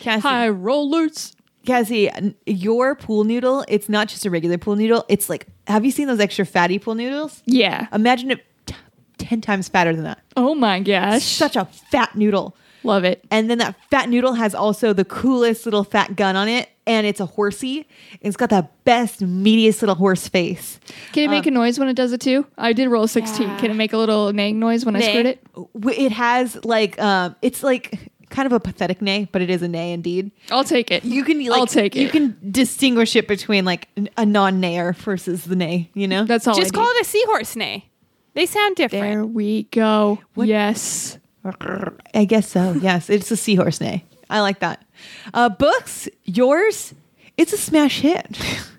[0.01, 1.33] Cassie, High rollers.
[1.65, 5.05] Cassie, n- your pool noodle, it's not just a regular pool noodle.
[5.07, 7.41] It's like, have you seen those extra fatty pool noodles?
[7.45, 7.87] Yeah.
[7.93, 8.75] Imagine it t-
[9.17, 10.19] 10 times fatter than that.
[10.35, 11.23] Oh my gosh.
[11.23, 12.55] Such a fat noodle.
[12.83, 13.23] Love it.
[13.31, 16.69] And then that fat noodle has also the coolest little fat gun on it.
[16.87, 17.87] And it's a horsey.
[18.21, 20.79] It's got the best, meatiest little horse face.
[21.13, 22.45] Can it make a noise when it does it too?
[22.59, 23.49] I did roll a sixteen.
[23.49, 23.57] Yeah.
[23.59, 25.09] Can it make a little neighing noise when I Neigh.
[25.09, 25.47] squirt it?
[25.99, 29.67] It has like, um, it's like kind of a pathetic neigh, but it is a
[29.67, 30.29] neigh indeed.
[30.51, 31.03] I'll take it.
[31.03, 32.01] You can like, I'll take it.
[32.01, 36.25] You can distinguish it between like a non-nayer versus the neigh, you know?
[36.25, 36.53] That's all.
[36.53, 36.99] Just I call need.
[36.99, 37.85] it a seahorse neigh.
[38.35, 39.03] They sound different.
[39.03, 40.19] There we go.
[40.35, 41.17] Yes.
[42.13, 42.73] I guess so.
[42.73, 44.03] Yes, it's a seahorse neigh.
[44.29, 44.84] I like that.
[45.33, 46.93] Uh, books, yours,
[47.37, 48.25] it's a smash hit.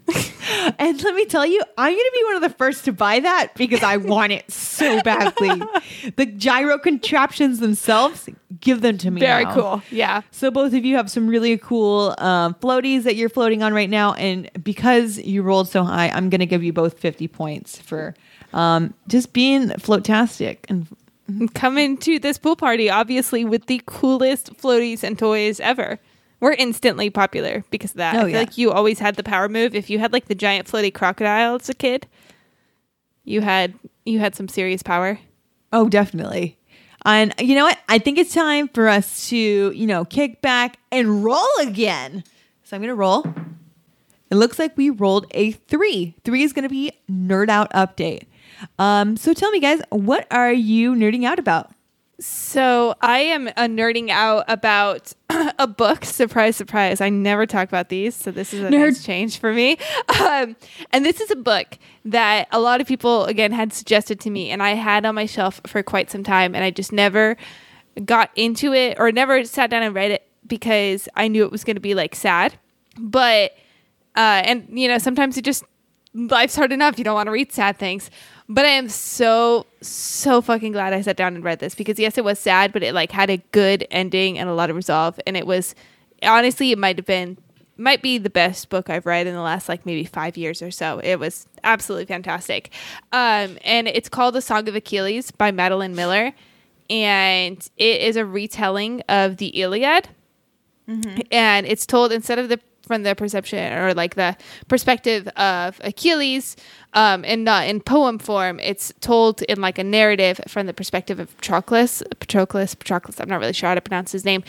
[0.78, 3.20] and let me tell you, I'm going to be one of the first to buy
[3.20, 5.62] that because I want it so badly.
[6.16, 8.28] the gyro contraptions themselves,
[8.60, 9.20] give them to me.
[9.20, 9.54] Very now.
[9.54, 9.82] cool.
[9.90, 10.22] Yeah.
[10.30, 13.90] So both of you have some really cool um, floaties that you're floating on right
[13.90, 17.78] now, and because you rolled so high, I'm going to give you both 50 points
[17.78, 18.14] for
[18.52, 20.86] um, just being floatastic and
[21.30, 21.46] Mm-hmm.
[21.48, 25.98] Coming to this pool party, obviously, with the coolest floaties and toys ever.
[26.38, 28.14] We're instantly popular because of that.
[28.14, 28.38] Oh, I feel yeah.
[28.38, 29.74] like you always had the power move.
[29.74, 32.06] If you had like the giant floaty crocodile as a kid,
[33.24, 35.18] you had you had some serious power.
[35.72, 36.58] Oh, definitely.
[37.04, 37.78] And you know what?
[37.88, 42.24] I think it's time for us to, you know, kick back and roll again.
[42.64, 43.24] So I'm going to roll.
[44.30, 46.16] It looks like we rolled a three.
[46.24, 48.24] Three is going to be nerd out update.
[48.78, 51.70] Um, so tell me, guys, what are you nerding out about?
[52.18, 55.12] So I am a nerding out about
[55.58, 56.04] a book.
[56.06, 57.02] Surprise, surprise!
[57.02, 58.70] I never talk about these, so this is a Nerd.
[58.86, 59.76] nice change for me.
[60.20, 60.56] Um,
[60.92, 64.50] and this is a book that a lot of people again had suggested to me,
[64.50, 67.36] and I had on my shelf for quite some time, and I just never
[68.04, 71.64] got into it or never sat down and read it because I knew it was
[71.64, 72.54] going to be like sad.
[72.98, 73.52] But
[74.16, 75.64] uh, and you know sometimes it just
[76.14, 76.96] life's hard enough.
[76.96, 78.10] You don't want to read sad things.
[78.48, 82.16] But I am so so fucking glad I sat down and read this because yes,
[82.16, 85.18] it was sad, but it like had a good ending and a lot of resolve.
[85.26, 85.74] And it was
[86.22, 87.38] honestly, it might have been
[87.76, 90.70] might be the best book I've read in the last like maybe five years or
[90.70, 91.00] so.
[91.00, 92.70] It was absolutely fantastic.
[93.12, 96.32] Um, and it's called The Song of Achilles by Madeline Miller,
[96.88, 100.08] and it is a retelling of the Iliad
[101.32, 104.36] and it's told instead of the from the perception or like the
[104.68, 106.56] perspective of Achilles,
[106.94, 108.60] um, and not in poem form.
[108.60, 113.20] It's told in like a narrative from the perspective of Patroclus, Patroclus, Patroclus.
[113.20, 114.44] I'm not really sure how to pronounce his name.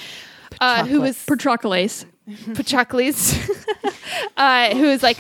[0.61, 2.05] Uh, who was Patroclus.
[2.53, 3.49] Patroclus,
[4.37, 5.17] uh, who is like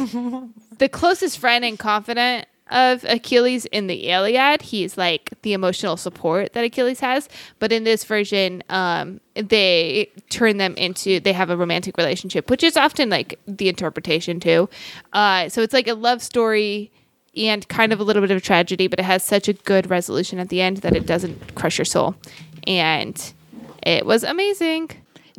[0.77, 4.61] the closest friend and confidant of Achilles in the Iliad.
[4.61, 7.29] He's like the emotional support that Achilles has.
[7.59, 12.63] But in this version, um, they turn them into they have a romantic relationship, which
[12.63, 14.69] is often like the interpretation too.
[15.13, 16.91] Uh, so it's like a love story
[17.35, 19.89] and kind of a little bit of a tragedy, but it has such a good
[19.89, 22.15] resolution at the end that it doesn't crush your soul.
[22.65, 23.33] And
[23.83, 24.89] it was amazing.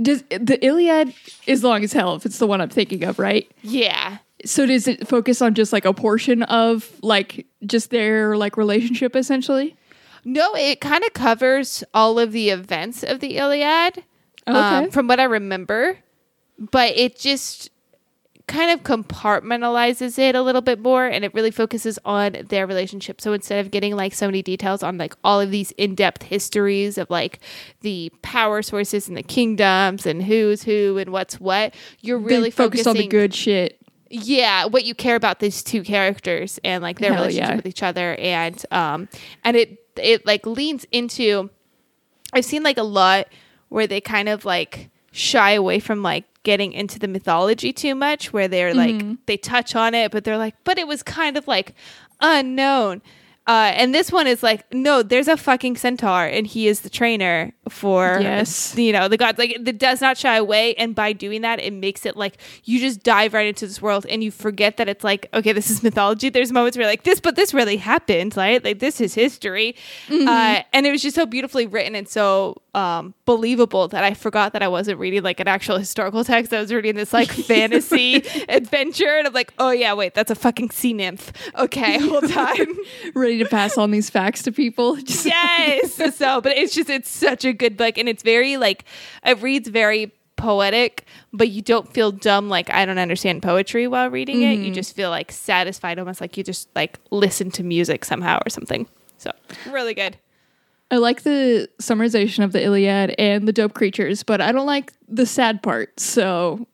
[0.01, 1.13] Does the Iliad
[1.47, 3.51] is long as hell if it's the one I'm thinking of, right?
[3.63, 4.19] Yeah.
[4.45, 9.17] So does it focus on just like a portion of like just their like relationship
[9.17, 9.77] essentially?
[10.25, 14.05] No, it kind of covers all of the events of the Iliad,
[14.47, 14.91] um, Okay.
[14.91, 15.99] from what I remember.
[16.59, 17.71] But it just
[18.49, 23.21] kind of compartmentalizes it a little bit more, and it really focuses on their relationship.
[23.21, 26.97] So instead of getting like so many details on like all of these in-depth histories
[26.99, 27.41] of like
[27.83, 32.85] the power sources and the kingdoms and who's who and what's what, you're really focused
[32.85, 33.81] focus on the good shit.
[34.11, 37.57] Yeah what you care about these two characters and like their Hell relationship yeah.
[37.57, 38.15] with each other.
[38.17, 39.09] And um
[39.45, 41.51] and it it like leans into
[42.33, 43.27] i've seen like a lot
[43.69, 48.33] where they kind of like shy away from like getting into the mythology too much
[48.33, 51.47] where they're like they touch on it but they're like but it was kind of
[51.49, 51.75] like
[52.21, 53.03] unknown
[53.49, 56.91] uh, and this one is like, no, there's a fucking centaur, and he is the
[56.91, 58.77] trainer for Yes.
[58.79, 59.39] you know the gods.
[59.39, 62.79] Like it does not shy away, and by doing that, it makes it like you
[62.79, 65.83] just dive right into this world, and you forget that it's like, okay, this is
[65.83, 66.29] mythology.
[66.29, 68.63] There's moments where you're like this, but this really happened, right?
[68.63, 69.75] Like this is history,
[70.11, 74.53] uh, and it was just so beautifully written and so um, believable that I forgot
[74.53, 76.53] that I wasn't reading like an actual historical text.
[76.53, 78.17] I was reading this like fantasy
[78.49, 81.33] adventure, and I'm like, oh yeah, wait, that's a fucking sea nymph.
[81.59, 82.57] Okay, hold on.
[83.15, 84.97] Ready to pass on these facts to people.
[85.03, 86.17] Just yes.
[86.17, 88.85] So, but it's just it's such a good book, and it's very like
[89.25, 94.09] it reads very poetic, but you don't feel dumb like I don't understand poetry while
[94.09, 94.55] reading it.
[94.55, 94.73] You mm-hmm.
[94.73, 98.87] just feel like satisfied, almost like you just like listen to music somehow or something.
[99.19, 99.33] So
[99.71, 100.17] really good.
[100.91, 104.93] I like the summarization of the Iliad and the dope creatures, but I don't like
[105.07, 106.01] the sad part.
[106.01, 106.67] So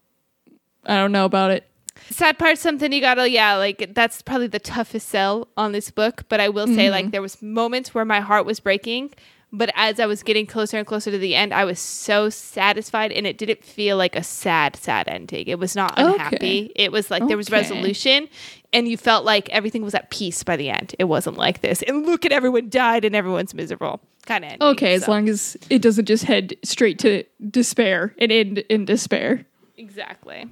[0.87, 1.69] I don't know about it.
[2.11, 6.25] Sad part, something you gotta, yeah, like that's probably the toughest sell on this book.
[6.29, 7.11] But I will say, like, mm-hmm.
[7.11, 9.15] there was moments where my heart was breaking,
[9.53, 13.13] but as I was getting closer and closer to the end, I was so satisfied,
[13.13, 15.47] and it didn't feel like a sad, sad ending.
[15.47, 16.37] It was not unhappy.
[16.37, 16.73] Okay.
[16.75, 18.29] It was like there was resolution,
[18.73, 20.97] and you felt like everything was at peace by the end.
[20.99, 24.01] It wasn't like this, and look at everyone died and everyone's miserable.
[24.27, 28.33] Kind of Ending, Okay, as long as it doesn't just head straight to despair and
[28.33, 29.45] end in despair.
[29.77, 30.49] exactly.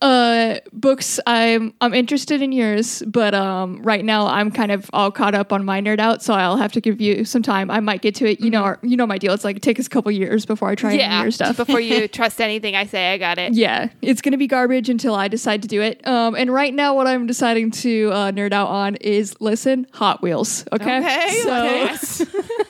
[0.00, 1.20] Uh, books.
[1.26, 5.52] I'm I'm interested in yours, but um, right now I'm kind of all caught up
[5.52, 7.70] on my nerd out, so I'll have to give you some time.
[7.70, 8.40] I might get to it.
[8.40, 9.34] You know, our, you know my deal.
[9.34, 11.56] It's like take us a couple years before I try Yeah, your stuff.
[11.58, 13.52] before you trust anything I say, I got it.
[13.52, 16.06] yeah, it's gonna be garbage until I decide to do it.
[16.06, 20.22] Um, and right now, what I'm deciding to uh, nerd out on is listen Hot
[20.22, 20.64] Wheels.
[20.72, 22.54] Okay, Okay, so okay.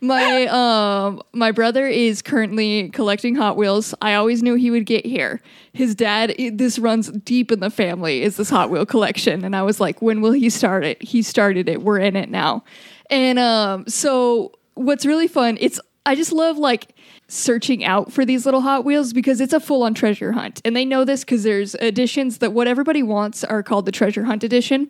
[0.00, 3.94] my um my brother is currently collecting Hot Wheels.
[4.02, 5.40] I always knew he would get here.
[5.72, 9.62] His dad, this runs deep in the family, is this Hot Wheel collection, and I
[9.62, 11.02] was like, when will he start it?
[11.02, 11.82] He started it.
[11.82, 12.64] We're in it now,
[13.10, 15.58] and um so what's really fun?
[15.60, 16.95] It's I just love like
[17.28, 20.60] searching out for these little Hot Wheels because it's a full on treasure hunt.
[20.64, 24.24] And they know this because there's editions that what everybody wants are called the treasure
[24.24, 24.88] hunt edition.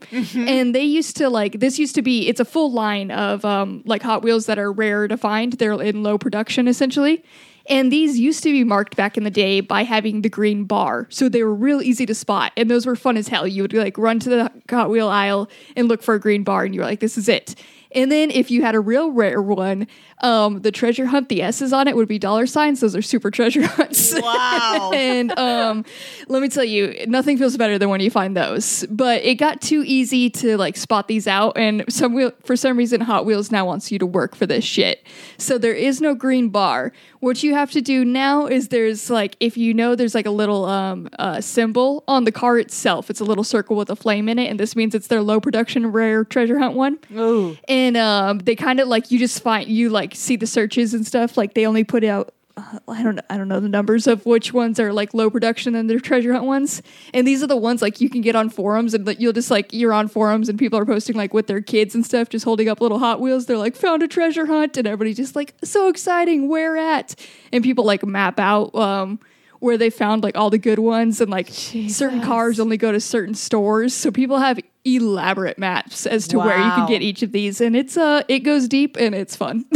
[0.49, 3.83] And they used to like, this used to be, it's a full line of um,
[3.87, 5.55] like Hot Wheels that are rare to find.
[5.55, 7.25] They're in low production essentially.
[7.68, 11.09] And these used to be marked back in the day by having the green bar.
[11.11, 12.53] So they were real easy to spot.
[12.57, 13.46] And those were fun as hell.
[13.46, 16.64] You would like run to the Hot Wheel aisle and look for a green bar
[16.64, 17.57] and you were like, this is it.
[17.92, 19.87] And then if you had a real rare one,
[20.22, 22.81] um, the treasure hunt, the S's on it would be dollar signs.
[22.81, 24.14] Those are super treasure hunts.
[24.27, 24.90] Wow.
[24.92, 25.85] and um,
[26.27, 28.85] let me tell you, nothing feels better than when you find those.
[28.90, 32.77] But it got too easy to like spot these out, and some wheel, for some
[32.77, 35.07] reason, Hot Wheels now wants you to work for this shit.
[35.38, 36.92] So there is no green bar.
[37.20, 40.31] What you have to do now is there's like if you know there's like a
[40.31, 43.11] little um, uh, symbol on the car itself.
[43.11, 45.40] It's a little circle with a flame in it, and this means it's their low
[45.40, 47.57] production rare treasure hunt one Ooh.
[47.68, 51.07] and um, they kind of like you just find you like see the searches and
[51.07, 51.37] stuff.
[51.37, 52.33] Like they only put out.
[52.57, 53.23] Uh, I don't know.
[53.29, 56.33] I don't know the numbers of which ones are like low production and they're treasure
[56.33, 56.81] hunt ones.
[57.12, 59.51] And these are the ones like you can get on forums and like, you'll just
[59.51, 62.46] like you're on forums and people are posting like with their kids and stuff, just
[62.46, 63.44] holding up little Hot Wheels.
[63.44, 66.48] They're like found a treasure hunt and everybody's just like so exciting.
[66.48, 67.15] Where at?
[67.52, 69.21] And people like map out um,
[69.61, 73.00] where they found like all the good ones and like certain cars only go to
[73.00, 73.92] certain stores.
[73.92, 77.75] So people have elaborate maps as to where you can get each of these and
[77.75, 79.65] it's uh it goes deep and it's fun.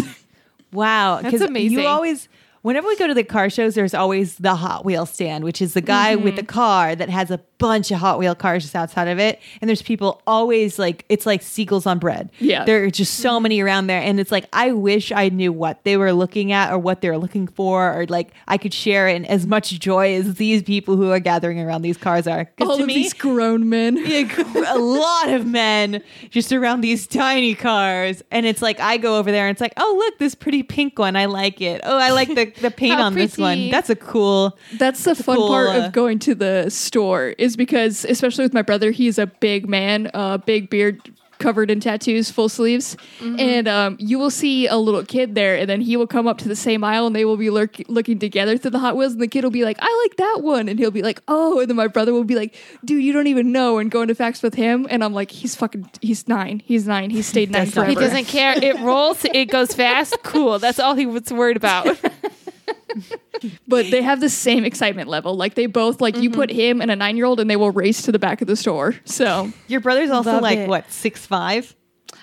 [0.72, 1.78] Wow, That's amazing.
[1.78, 2.28] You always,
[2.62, 5.74] whenever we go to the car shows, there's always the Hot Wheel stand, which is
[5.74, 6.36] the guy with Mm-hmm.
[6.36, 9.68] the car that has a bunch of Hot Wheel cars just outside of it, and
[9.68, 12.30] there's people always like it's like seagulls on bread.
[12.40, 12.64] Yeah.
[12.64, 15.84] there are just so many around there, and it's like I wish I knew what
[15.84, 19.24] they were looking at or what they're looking for, or like I could share in
[19.26, 22.50] as much joy as these people who are gathering around these cars are.
[22.60, 23.98] All to of me, these grown men.
[24.66, 29.30] a lot of men just around these tiny cars and it's like i go over
[29.30, 32.10] there and it's like oh look this pretty pink one i like it oh i
[32.10, 35.68] like the, the paint on this one that's a cool That's the fun cool, part
[35.68, 39.68] uh, of going to the store is because, especially with my brother, he's a big
[39.68, 41.00] man, uh, big beard,
[41.38, 43.40] covered in tattoos, full sleeves, Mm-hmm.
[43.40, 46.36] and um, you will see a little kid there, and then he will come up
[46.38, 49.12] to the same aisle, and they will be lurk- looking together through the Hot Wheels,
[49.12, 51.60] and the kid will be like, "I like that one," and he'll be like, "Oh,"
[51.60, 54.14] and then my brother will be like, "Dude, you don't even know," and go into
[54.14, 57.64] facts with him, and I'm like, "He's fucking, he's nine, he's nine, he's stayed nine
[57.64, 58.62] That's not He doesn't care.
[58.62, 59.24] It rolls.
[59.24, 60.18] It goes fast.
[60.22, 60.58] Cool.
[60.58, 61.86] That's all he was worried about.
[63.68, 65.36] but they have the same excitement level.
[65.36, 67.70] Like they both like you put him and a nine year old, and they will
[67.70, 68.94] race to the back of the store.
[69.04, 70.68] So your brother's also Love like it.
[70.68, 71.74] what six five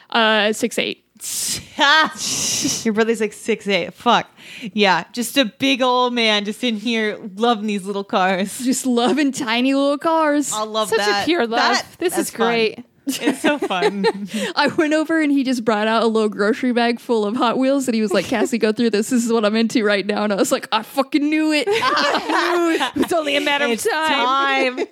[0.10, 1.04] uh, six eight.
[2.86, 4.30] your brother's like six eight fuck
[4.74, 9.32] yeah just a big old man just in here loving these little cars Just loving
[9.32, 10.54] tiny little cars.
[10.54, 11.60] i love Such that a pure love.
[11.60, 12.86] That- this that's is great.
[13.08, 14.06] It's so fun
[14.56, 17.58] I went over and he just brought out a little grocery bag full of Hot
[17.58, 19.10] Wheels and he was like, Cassie, go through this.
[19.10, 20.24] This is what I'm into right now.
[20.24, 21.68] And I was like, I fucking knew it.
[21.68, 24.78] It's only a matter of time.
[24.78, 24.88] time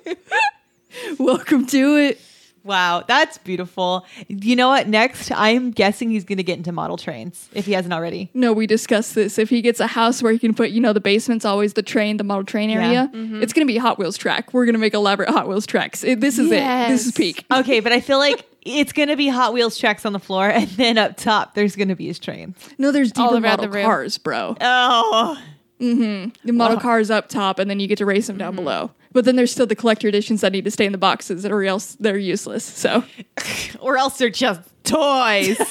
[1.19, 2.21] Welcome to it.
[2.65, 4.07] Wow, that's beautiful.
[4.27, 4.87] You know what?
[4.87, 8.31] Next, I'm guessing he's going to get into model trains if he hasn't already.
[8.33, 9.37] No, we discussed this.
[9.37, 11.83] If he gets a house where he can put, you know, the basement's always the
[11.83, 13.43] train, the model train area, mm-hmm.
[13.43, 14.51] it's going to be Hot Wheels track.
[14.51, 16.03] We're going to make elaborate Hot Wheels tracks.
[16.03, 16.87] It- this is it.
[16.89, 17.45] This is peak.
[17.51, 20.49] Okay, but I feel like it's going to be Hot Wheels tracks on the floor,
[20.49, 22.57] and then up top, there's going to be his trains.
[22.79, 23.85] No, there's All deeper around model the room.
[23.85, 24.57] cars, bro.
[24.59, 25.39] Oh,
[25.79, 26.31] mm-hmm.
[26.43, 26.79] The model oh.
[26.79, 28.63] cars up top, and then you get to race them down mm-hmm.
[28.63, 28.91] below.
[29.15, 31.63] But then there's still the collector editions that need to stay in the boxes, or
[31.63, 32.65] else they're useless.
[32.65, 33.05] So
[33.79, 35.57] or else they're just toys.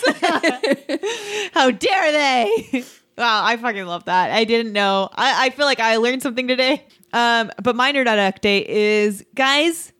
[1.52, 2.84] How dare they?
[3.18, 4.30] Wow, I fucking love that.
[4.30, 5.10] I didn't know.
[5.12, 6.86] I, I feel like I learned something today.
[7.12, 9.92] Um, but my nerd update is, guys,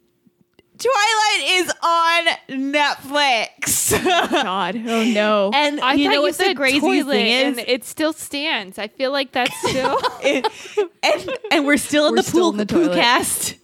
[0.84, 2.26] Twilight is on
[2.72, 3.98] Netflix.
[4.04, 5.50] Oh God, oh no.
[5.54, 7.64] and I you thought know the said craziest toilet, thing and is?
[7.66, 8.78] it still stands.
[8.78, 9.98] I feel like that's still.
[10.22, 13.56] and, and we're still in We're the pool, in the poo cast.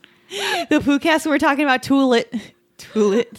[0.70, 1.26] The poo cast.
[1.26, 2.32] We're talking about Tulet.
[2.78, 3.38] Tulet.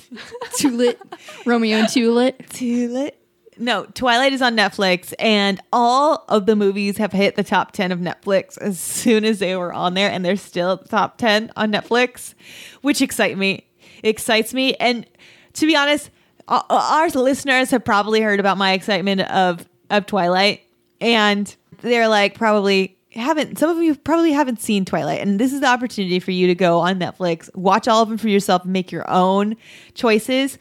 [0.58, 1.00] Tulet,
[1.46, 2.50] Romeo and Tulet.
[2.50, 3.18] Tulet.
[3.58, 7.92] No, Twilight is on Netflix, and all of the movies have hit the top 10
[7.92, 11.72] of Netflix as soon as they were on there, and they're still top 10 on
[11.72, 12.34] Netflix,
[12.82, 13.66] which excite me.
[14.04, 14.76] Excites me.
[14.76, 15.06] And
[15.54, 16.10] to be honest,
[16.48, 20.62] our listeners have probably heard about my excitement of, of Twilight,
[21.00, 25.62] and they're like, probably haven't, some of you probably haven't seen Twilight, and this is
[25.62, 28.74] the opportunity for you to go on Netflix, watch all of them for yourself, and
[28.74, 29.56] make your own
[29.94, 30.58] choices.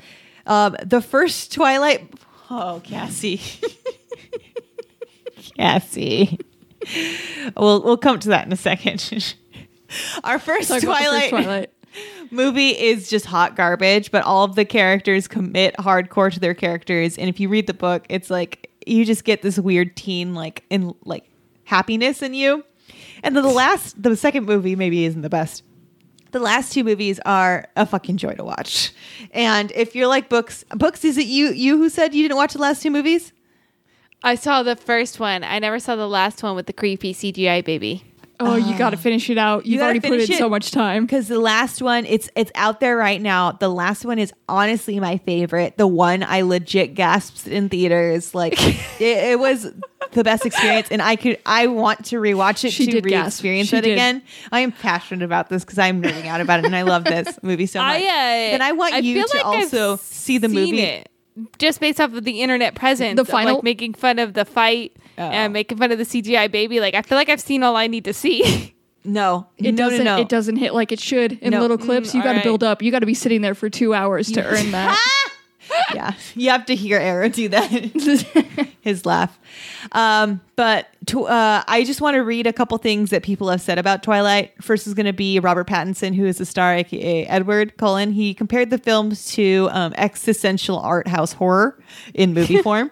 [0.47, 2.12] Um, the first Twilight.
[2.51, 3.41] Oh, Cassie.
[5.57, 6.38] Cassie.
[7.57, 9.34] We'll we'll come to that in a second.
[10.24, 11.70] Our first Talk the first Twilight.
[12.30, 17.18] Movie is just hot garbage, but all of the characters commit hardcore to their characters.
[17.18, 20.64] And if you read the book, it's like you just get this weird teen like
[20.70, 21.28] in like
[21.64, 22.64] happiness in you.
[23.22, 25.62] And then the last the second movie maybe isn't the best.
[26.32, 28.93] The last two movies are a fucking joy to watch.
[29.32, 32.53] And if you're like books books, is it you you who said you didn't watch
[32.53, 33.32] the last two movies?
[34.22, 35.43] I saw the first one.
[35.45, 38.05] I never saw the last one with the creepy CGI baby.
[38.41, 39.66] Oh, you got to finish it out.
[39.66, 40.38] You've gotta already put in it.
[40.38, 41.05] so much time.
[41.05, 44.99] because the last one it's it's out there right now the last one is honestly
[44.99, 48.55] my favorite the one i legit gasped in theaters like
[49.01, 49.70] it, it was
[50.12, 53.72] the best experience and i could i want to rewatch it She to did re-experience
[53.72, 53.93] it did.
[53.93, 57.05] again i am passionate about this because i'm nerding out about it and i love
[57.05, 59.97] this movie so much I, uh, and i want I you to like I've also
[59.97, 61.09] see the seen movie it,
[61.59, 63.16] just based off of the internet presence.
[63.16, 65.31] The of, final- like making fun of the fight Oh.
[65.31, 66.81] and making fun of the CGI baby.
[66.81, 68.75] Like I feel like I've seen all I need to see.
[69.05, 70.05] no It no, doesn't.
[70.05, 70.23] no, no.
[70.23, 71.61] It doesn't hit like it should in No.
[71.61, 72.11] little clips.
[72.11, 72.45] Mm, you got to alright.
[72.45, 72.83] build up.
[72.83, 74.99] You got to be sitting there for two hours to earn that.
[75.95, 77.71] yeah you have to hear Arrow do that
[78.81, 79.39] his laugh.
[79.93, 83.61] Um, but to, uh, I just want to read a couple things that people have
[83.61, 84.53] said about Twilight.
[84.62, 88.12] First is going to be Robert Pattinson, who is the star, aka Edward Cullen.
[88.12, 91.79] He compared the films to um, existential art house horror
[92.14, 92.91] in movie form.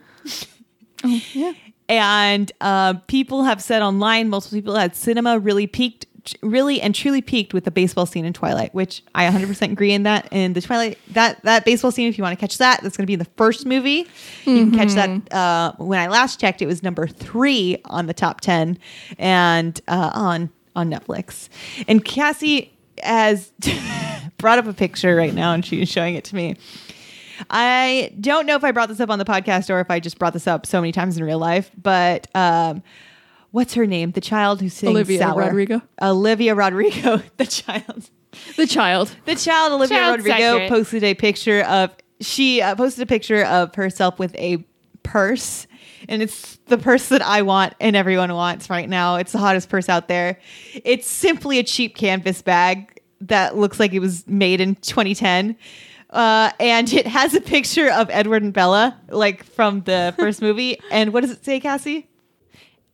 [1.05, 1.53] yeah.
[1.89, 6.07] And uh, people have said online, multiple people had cinema really peaked,
[6.43, 10.03] really and truly peaked with the baseball scene in Twilight, which I 100% agree in
[10.03, 10.29] that.
[10.31, 13.05] And the Twilight, that that baseball scene, if you want to catch that, that's going
[13.05, 14.07] to be in the first movie.
[14.45, 15.33] You can catch that.
[15.33, 18.79] Uh, when I last checked, it was number three on the top 10
[19.19, 21.49] and uh, on on Netflix.
[21.89, 22.73] And Cassie,
[23.03, 23.53] has
[24.39, 26.57] brought up a picture right now and she's showing it to me.
[27.51, 30.19] I don't know if I brought this up on the podcast or if I just
[30.19, 32.83] brought this up so many times in real life, but um,
[33.51, 34.13] what's her name?
[34.13, 35.43] The child who sings Olivia Sour.
[35.43, 35.83] Rodrigo?
[36.01, 38.11] Olivia Rodrigo, the child.
[38.57, 39.15] The child.
[39.25, 40.69] The child Olivia Child's Rodrigo accurate.
[40.71, 44.65] posted a picture of she uh, posted a picture of herself with a
[45.03, 45.67] purse
[46.09, 49.17] and it's the purse that I want and everyone wants right now.
[49.17, 50.39] It's the hottest purse out there.
[50.85, 55.57] It's simply a cheap canvas bag that looks like it was made in 2010.
[56.11, 60.81] Uh, and it has a picture of Edward and Bella, like from the first movie.
[60.91, 62.09] And what does it say, Cassie?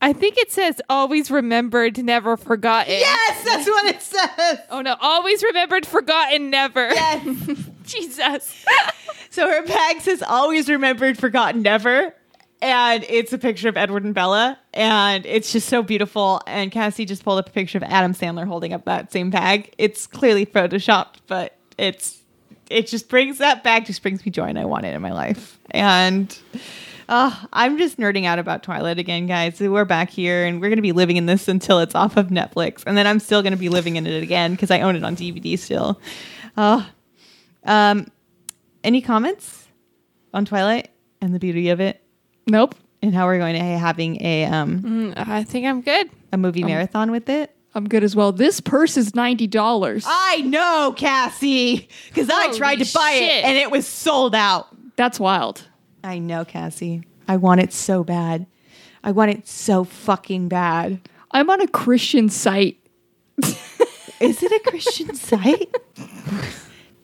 [0.03, 2.93] I think it says always remembered, never forgotten.
[2.93, 4.59] Yes, that's what it says.
[4.69, 6.89] Oh no, always remembered, forgotten, never.
[6.93, 7.25] Yes.
[7.85, 8.65] Jesus.
[9.31, 12.15] So her bag says always remembered, forgotten, never.
[12.63, 14.61] And it's a picture of Edward and Bella.
[14.73, 16.41] And it's just so beautiful.
[16.47, 19.75] And Cassie just pulled up a picture of Adam Sandler holding up that same bag.
[19.77, 22.23] It's clearly photoshopped, but it's
[22.75, 25.13] it just brings that back, just brings me joy and I want it in my
[25.13, 25.59] life.
[25.71, 26.37] And
[27.09, 29.61] uh, I'm just nerding out about Twilight again, guys.
[29.61, 32.29] We're back here and we're going to be living in this until it's off of
[32.29, 32.83] Netflix.
[32.87, 35.05] And then I'm still going to be living in it again because I own it
[35.05, 36.01] on DVD still.
[36.57, 36.85] Uh,
[37.65, 38.07] um,
[38.83, 39.67] any comments
[40.33, 42.03] on Twilight and the beauty of it
[42.47, 42.75] Nope.
[43.03, 46.11] and how we're going to be having a um Mm, I think I'm good.
[46.33, 47.55] a movie marathon with it?
[47.75, 48.31] I'm good as well.
[48.33, 50.05] This purse is ninety dollars.
[50.07, 53.23] I know, Cassie, because I Holy tried to buy shit.
[53.23, 54.69] it and it was sold out.
[54.97, 55.67] That's wild.
[56.05, 57.03] I know, Cassie.
[57.27, 58.47] I want it so bad.
[59.03, 61.01] I want it so fucking bad.
[61.33, 62.79] I'm on a Christian site.
[64.21, 65.75] Is it a Christian site?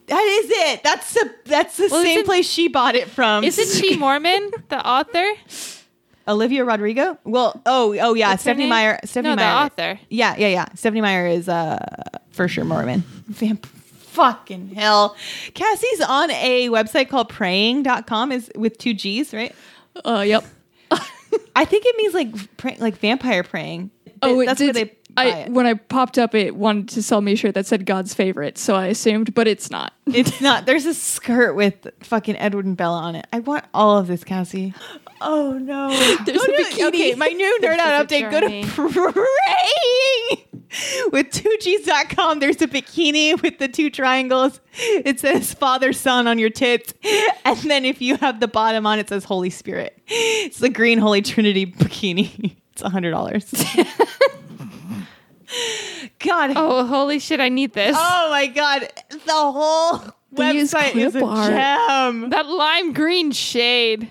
[0.07, 0.83] That is it.
[0.85, 3.43] That's the that's the Well, same place she bought it from.
[3.45, 5.27] Isn't she Mormon, the author?
[6.31, 7.19] Olivia Rodrigo?
[7.25, 8.69] Well, oh, oh yeah, What's Stephenie?
[8.69, 8.99] Meyer.
[9.05, 10.01] Stephenie No, the author.
[10.09, 10.67] Yeah, yeah, yeah.
[10.75, 11.79] Stephenie Meyer is uh
[12.31, 13.03] for sure Mormon.
[13.27, 15.17] Vamp fucking hell.
[15.55, 19.55] Cassie's on a website called praying.com is with two G's, right?
[20.05, 20.45] Uh, yep.
[21.57, 23.91] I think it means like pray, like vampire praying.
[24.23, 24.75] Oh, it that's did.
[24.75, 25.53] where they I it.
[25.53, 28.59] when I popped up, it wanted to sell me a shirt that said God's favorite,
[28.59, 29.93] so I assumed, but it's not.
[30.13, 30.67] It's not.
[30.67, 33.29] There's a skirt with fucking Edward and Bella on it.
[33.33, 34.75] I want all of this, Cassie.
[35.21, 35.89] Oh no.
[36.25, 36.89] There's Go a to- bikini.
[36.89, 38.31] Okay, my new nerd out This is a update.
[38.33, 38.47] Go to
[38.93, 40.45] praying
[41.13, 42.41] with 2gs.com.
[42.41, 44.61] There's a bikini with the two triangles.
[44.75, 46.93] It says Father, Son on your tits.
[47.45, 49.97] And then if you have the bottom on, it says Holy Spirit.
[50.09, 52.57] It's the green Holy Trinity bikini.
[52.73, 54.40] It's a $100.
[56.19, 56.53] God.
[56.57, 57.41] Oh, holy shit!
[57.41, 57.97] I need this.
[57.99, 60.01] Oh my god, the whole
[60.33, 61.51] They use website is a clip art.
[61.51, 62.31] gem.
[62.31, 64.09] That lime green shade.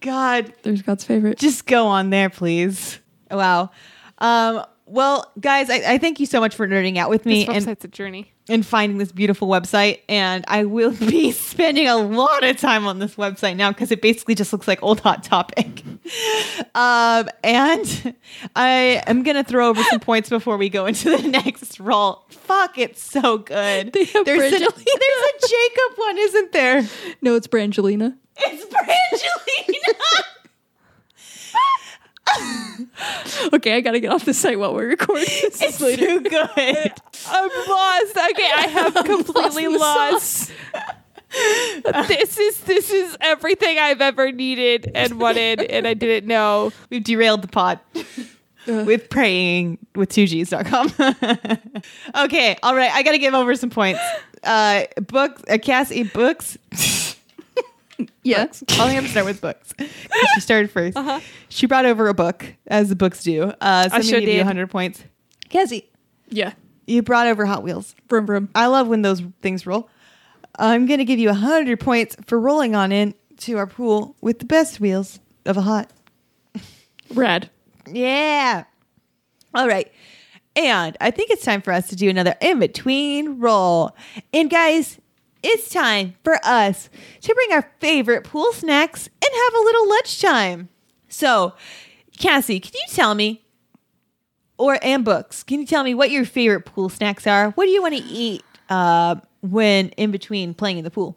[0.00, 1.38] God, There's God's favorite.
[1.38, 2.98] just go on there, please.
[3.30, 3.70] Wow.
[4.18, 4.64] Um,
[4.94, 7.66] well, guys, I, I thank you so much for nerding out with me This and,
[7.66, 8.32] website's a journey.
[8.48, 10.00] and finding this beautiful website.
[10.08, 14.00] And I will be spending a lot of time on this website now because it
[14.00, 15.82] basically just looks like old hot topic.
[16.76, 18.14] um, and
[18.54, 22.24] I am gonna throw over some points before we go into the next roll.
[22.30, 23.92] Fuck, it's so good.
[23.92, 24.68] There's, a, there's a
[25.48, 26.88] Jacob one, isn't there?
[27.20, 28.16] no, it's Brangelina.
[28.36, 30.22] It's Brangelina.
[33.52, 35.24] Okay, I gotta get off the site while we're recording.
[35.42, 36.06] This it's is later.
[36.06, 36.36] too good.
[37.28, 38.16] I'm lost.
[38.16, 40.50] Okay, I have completely in the lost.
[42.08, 46.72] this is this is everything I've ever needed and wanted, and I didn't know.
[46.90, 47.80] We've derailed the pod
[48.66, 50.92] with praying with 2gs.com.
[52.24, 52.90] okay, all right.
[52.92, 54.00] I got to give over some points.
[54.42, 56.56] Uh, books, uh, Cassie, books.
[58.22, 58.44] Yeah.
[58.46, 58.62] books.
[58.70, 59.72] I'll have to start with books.
[60.34, 61.20] She started 1st Uh-huh.
[61.48, 63.42] She brought over a book, as the books do.
[63.60, 64.46] Uh, so I I'm sure going to you did.
[64.46, 65.04] 100 points.
[65.48, 65.90] Cassie,
[66.28, 66.52] Yeah.
[66.86, 67.94] you brought over Hot Wheels.
[68.08, 68.48] Brum brum.
[68.54, 69.88] I love when those things roll.
[70.58, 74.38] I'm going to give you 100 points for rolling on in to our pool with
[74.38, 75.90] the best wheels of a hot.
[77.14, 77.50] Rad.
[77.90, 78.64] Yeah.
[79.54, 79.92] All right.
[80.56, 83.94] And I think it's time for us to do another in between roll.
[84.32, 84.98] And guys,
[85.44, 86.88] it's time for us
[87.20, 90.68] to bring our favorite pool snacks and have a little lunchtime.
[91.08, 91.52] So,
[92.18, 93.42] Cassie, can you tell me,
[94.58, 97.50] or and books, can you tell me what your favorite pool snacks are?
[97.50, 101.16] What do you want to eat uh, when in between playing in the pool?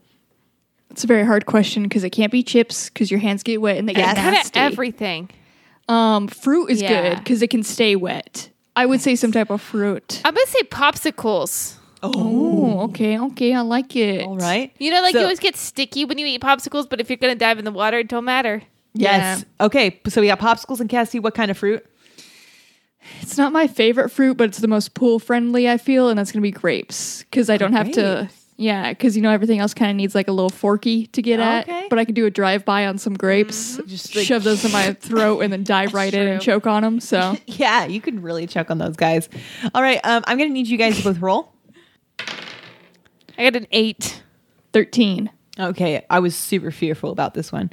[0.91, 3.77] It's a very hard question because it can't be chips because your hands get wet
[3.77, 4.59] and they get Kind of nasty.
[4.59, 5.29] everything.
[5.89, 7.09] um, fruit is Yeah.
[7.11, 8.49] good because it can stay wet.
[8.75, 10.21] I would say some type of fruit.
[10.25, 11.76] I'm gonna say popsicles.
[12.03, 14.23] Oh, okay, okay, I like it.
[14.25, 14.71] All right.
[14.77, 17.17] You know, like So- you always get sticky when you eat popsicles, but if you're
[17.17, 18.61] gonna dive in the water, it don't matter.
[18.93, 19.45] Yes.
[19.61, 19.99] Okay.
[20.07, 21.19] So we got popsicles and Cassie.
[21.19, 21.85] What kind of fruit?
[23.21, 25.69] It's not my favorite fruit, but it's the most pool friendly.
[25.69, 28.29] I feel, and that's gonna be grapes because I don't have to
[28.59, 31.39] Yeah, because you know everything else kind of needs like a little forky to get
[31.39, 31.83] Okay.
[31.83, 31.89] at.
[31.91, 34.71] But I could do a drive by on some grapes, Just, like, shove those in
[34.71, 36.99] my throat, and then dive right in and choke on them.
[36.99, 39.29] So Yeah, you can really choke on those guys.
[39.75, 41.53] All right, um, I'm gonna need you guys to both roll.
[43.37, 44.23] I got an eight.
[44.73, 45.29] thirteen.
[45.59, 47.71] Okay, I was super fearful about this one.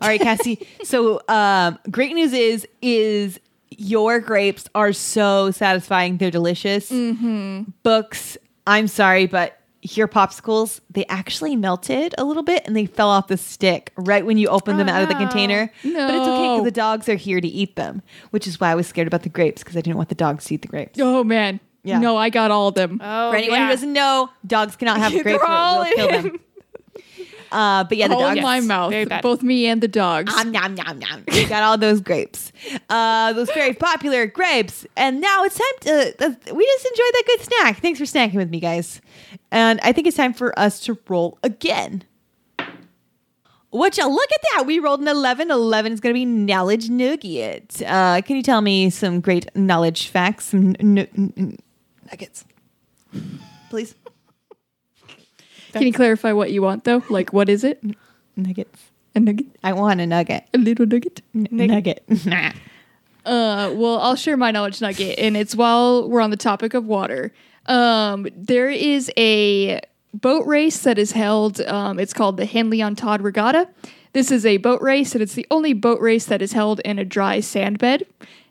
[0.00, 0.66] All right, Cassie.
[0.84, 3.40] so, um, great news is is
[3.70, 6.18] your grapes are so satisfying.
[6.18, 6.90] They're delicious.
[6.90, 7.70] Mm-hmm.
[7.82, 8.36] Books.
[8.66, 13.26] I'm sorry, but your popsicles they actually melted a little bit and they fell off
[13.26, 15.70] the stick right when you opened them out of the Oh, container.
[15.82, 18.00] But it's okay because the dogs are here to eat them,
[18.30, 20.46] which is why I was scared about the grapes because I didn't want the dogs
[20.46, 20.98] to eat the grapes.
[21.02, 21.98] Oh man, Yeah.
[22.00, 23.00] no, I got all of them.
[23.02, 23.66] Oh, For anyone yeah.
[23.66, 25.42] who doesn't know, dogs cannot have They're grapes.
[25.46, 26.40] We'll kill them.
[27.52, 28.38] Uh, but yeah, the all dogs.
[28.38, 29.22] in my mouth, very bad.
[29.22, 30.34] both me and the dogs.
[30.34, 31.22] Nom, nom, nom, nom.
[31.28, 32.50] We got all those grapes,
[32.90, 36.24] uh, those very popular grapes, and now it's time to.
[36.26, 37.78] Uh, we just enjoyed that good snack.
[37.80, 39.00] Thanks for snacking with me, guys.
[39.52, 42.02] And I think it's time for us to roll again.
[43.70, 44.66] What you look at that?
[44.66, 45.50] We rolled an 11.
[45.50, 47.82] 11 is going to be knowledge nugget.
[47.86, 51.56] Uh, can you tell me some great knowledge facts, some n- n-
[52.14, 52.44] nuggets,
[53.70, 53.94] please?
[55.72, 57.02] Can you clarify what you want though?
[57.10, 57.82] Like, what is it?
[58.36, 58.80] Nuggets.
[59.16, 59.46] A nugget?
[59.64, 60.44] I want a nugget.
[60.54, 61.22] A little nugget?
[61.34, 62.04] N- nugget.
[63.26, 66.84] Uh, well, I'll share my knowledge nugget, and it's while we're on the topic of
[66.84, 67.32] water.
[67.64, 69.80] Um, there is a
[70.12, 71.58] boat race that is held.
[71.62, 73.66] Um, it's called the Henley on Todd Regatta.
[74.12, 76.98] This is a boat race, and it's the only boat race that is held in
[76.98, 78.02] a dry sand bed.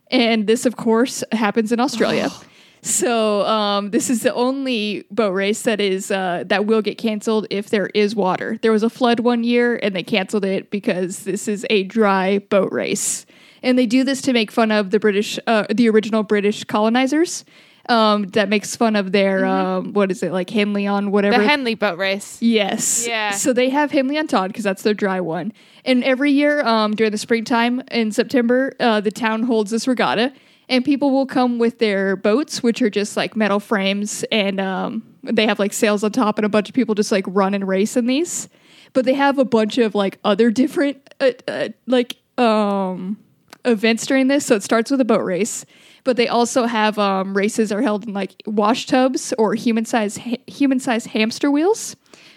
[0.09, 2.31] And this, of course, happens in Australia.
[2.83, 7.47] So um, this is the only boat race that is uh, that will get canceled
[7.49, 8.59] if there is water.
[8.61, 12.39] There was a flood one year, and they canceled it because this is a dry
[12.39, 13.25] boat race,
[13.61, 17.45] and they do this to make fun of the British, uh, the original British colonizers.
[17.89, 21.43] Um, that makes fun of their um, what is it like Henley on whatever The
[21.45, 22.41] Henley boat race.
[22.41, 23.05] Yes.
[23.05, 23.31] Yeah.
[23.31, 25.51] So they have Henley on Todd because that's their dry one.
[25.83, 30.31] And every year um, during the springtime in September, uh, the town holds this regatta,
[30.69, 35.03] and people will come with their boats, which are just like metal frames, and um,
[35.23, 37.67] they have like sails on top, and a bunch of people just like run and
[37.67, 38.49] race in these.
[38.93, 43.17] But they have a bunch of like other different uh, uh, like um,
[43.65, 44.45] events during this.
[44.45, 45.65] So it starts with a boat race,
[46.03, 50.17] but they also have um, races are held in like wash tubs or human size
[50.17, 51.95] ha- human size hamster wheels.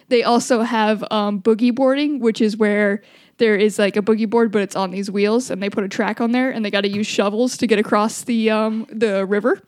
[0.08, 3.02] They also have um, boogie boarding, which is where
[3.38, 5.88] there is like a boogie board, but it's on these wheels, and they put a
[5.88, 9.26] track on there, and they got to use shovels to get across the um, the
[9.26, 9.60] river.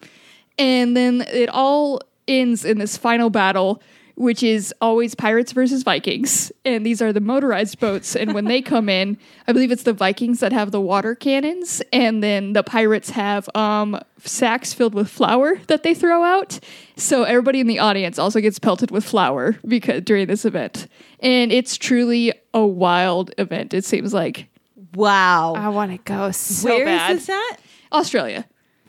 [0.58, 3.80] And then it all ends in this final battle,
[4.16, 6.50] which is always pirates versus Vikings.
[6.64, 8.16] And these are the motorized boats.
[8.16, 9.16] And when they come in,
[9.46, 13.48] I believe it's the Vikings that have the water cannons, and then the pirates have
[13.54, 16.58] um, sacks filled with flour that they throw out.
[16.96, 20.88] So everybody in the audience also gets pelted with flour because during this event.
[21.20, 24.48] And it's truly a wild event, it seems like.
[24.94, 25.54] wow.
[25.54, 27.16] I want to go so Where is bad.
[27.16, 27.60] this at?
[27.92, 28.44] Australia.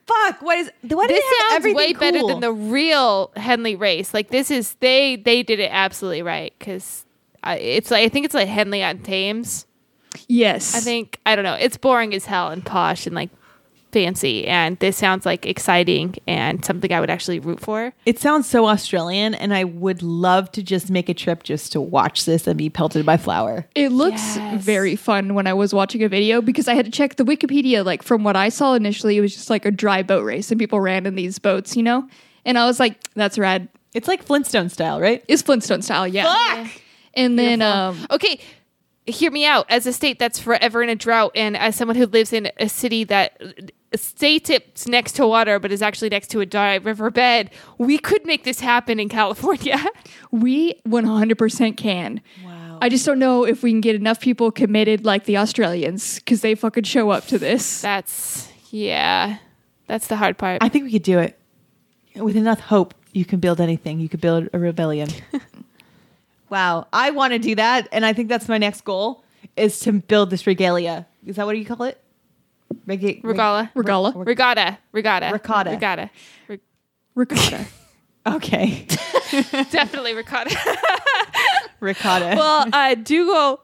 [0.05, 0.41] Fuck.
[0.41, 0.71] What is?
[0.81, 4.13] Why do this they have sounds everything way better than the real Henley race.
[4.13, 7.05] Like this is they they did it absolutely right because
[7.45, 9.65] it's like I think it's like Henley on Thames.
[10.27, 10.75] Yes.
[10.75, 11.53] I think I don't know.
[11.53, 13.29] It's boring as hell and posh and like
[13.91, 17.93] fancy, and this sounds like exciting and something I would actually root for.
[18.05, 21.81] It sounds so Australian, and I would love to just make a trip just to
[21.81, 23.67] watch this and be pelted by flour.
[23.75, 24.63] It looks Yes.
[24.63, 27.83] very fun when I was watching a video because I had to check the Wikipedia.
[27.85, 30.59] Like from what I saw initially, it was just like a dry boat race and
[30.59, 32.07] people ran in these boats, you know?
[32.45, 33.67] And I was like, that's rad.
[33.93, 35.23] It's like Flintstone style, right?
[35.27, 36.63] It's Flintstone style, yeah.
[36.63, 36.81] Fuck.
[37.15, 38.39] And then um Okay,
[39.07, 39.65] hear me out.
[39.69, 42.69] As a state that's forever in a drought, and as someone who lives in a
[42.69, 43.41] city that
[43.95, 48.25] states it's next to water, but is actually next to a dry riverbed, we could
[48.25, 49.83] make this happen in California.
[50.31, 52.21] we 100% can.
[52.45, 52.77] Wow.
[52.81, 56.41] I just don't know if we can get enough people committed like the Australians because
[56.41, 57.81] they fucking show up to this.
[57.81, 59.37] that's yeah,
[59.87, 60.61] that's the hard part.
[60.61, 61.37] I think we could do it.
[62.15, 63.99] With enough hope, you can build anything.
[63.99, 65.09] You could build a rebellion.
[66.49, 66.87] wow.
[66.93, 69.23] I want to do that, and I think that's my next goal
[69.55, 71.07] is to build this regalia.
[71.25, 72.01] Is that what you call it?
[72.85, 73.71] Rega- Regala.
[73.73, 74.25] Regala.
[74.25, 75.69] Regatta, regatta, Ricotta.
[75.71, 76.09] regatta,
[76.47, 76.59] Re-
[77.15, 77.65] Ricotta.
[78.27, 78.85] Okay.
[79.71, 80.55] definitely ricotta.
[81.79, 82.35] Ricotta.
[82.35, 83.63] well, uh, Dougal,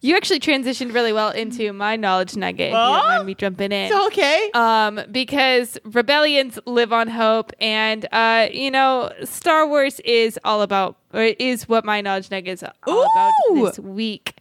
[0.00, 2.68] you actually transitioned really well into my knowledge nugget.
[2.68, 3.90] If you don't mind me jumping in.
[3.92, 4.50] It's okay.
[4.54, 10.98] um, because rebellions live on hope, and uh, you know, Star Wars is all about,
[11.12, 13.02] or is what my knowledge nugget is all Ooh.
[13.02, 14.34] about this week.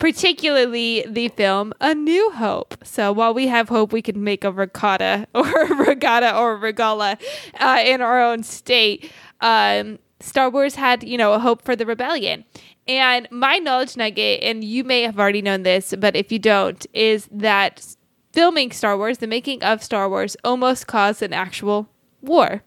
[0.00, 2.74] Particularly the film A New Hope.
[2.82, 6.72] So while we have hope, we can make a ricotta or a regatta or a
[6.72, 7.20] regala
[7.60, 9.12] uh, in our own state.
[9.40, 12.44] Um, Star Wars had, you know, a hope for the rebellion.
[12.88, 16.84] And my knowledge nugget, and you may have already known this, but if you don't,
[16.92, 17.94] is that
[18.32, 21.88] filming Star Wars, the making of Star Wars, almost caused an actual
[22.20, 22.62] war,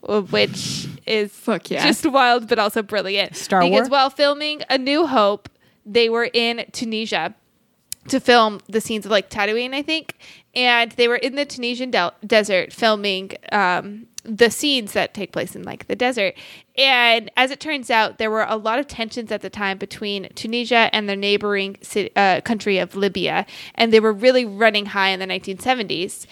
[0.00, 1.84] which is Fuck yeah.
[1.84, 3.36] just wild, but also brilliant.
[3.36, 3.98] Star because War?
[3.98, 5.48] while filming A New Hope,
[5.88, 7.34] they were in Tunisia
[8.08, 10.16] to film the scenes of like Tatooine, I think,
[10.54, 11.92] and they were in the Tunisian
[12.26, 16.34] desert filming um, the scenes that take place in like the desert.
[16.76, 20.28] And as it turns out, there were a lot of tensions at the time between
[20.34, 25.08] Tunisia and the neighboring ci- uh, country of Libya, and they were really running high
[25.08, 26.26] in the 1970s.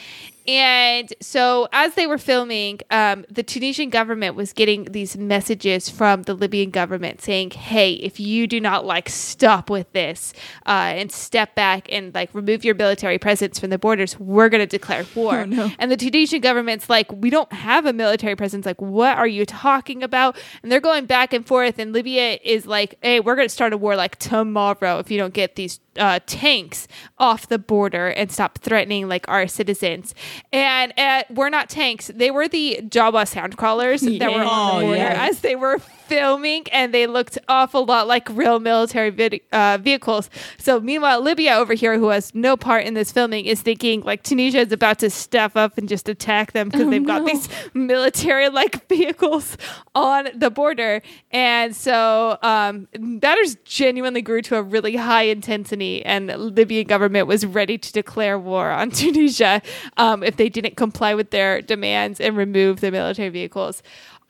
[0.47, 6.23] And so, as they were filming, um, the Tunisian government was getting these messages from
[6.23, 10.33] the Libyan government saying, "Hey, if you do not like stop with this
[10.65, 14.61] uh, and step back and like remove your military presence from the borders, we're going
[14.61, 15.73] to declare war." Oh, no.
[15.81, 18.67] And the Tunisian government's like, "We don't have a military presence.
[18.67, 21.79] Like, what are you talking about?" And they're going back and forth.
[21.81, 25.19] And Libya is like, "Hey, we're going to start a war like tomorrow if you
[25.19, 26.89] don't get these uh, tanks
[27.19, 30.15] off the border and stop threatening like our citizens.
[30.53, 34.87] And uh, we're not tanks; they were the Jawa sand crawlers that were on the
[34.87, 35.27] border yeah.
[35.29, 40.31] as they were filming, and they looked awful lot like real military vid- uh, vehicles.
[40.59, 44.23] So meanwhile, Libya over here, who has no part in this filming, is thinking like
[44.23, 47.49] Tunisia is about to step up and just attack them because Oh, they've got these
[47.75, 49.57] military like vehicles
[49.95, 51.03] on the border.
[51.31, 57.27] And so um, matters genuinely grew to a really high intensity, and the Libyan government
[57.27, 59.63] was ready to declare war on Tunisia
[59.97, 63.83] um, if they didn't comply with their demands and remove the military vehicles.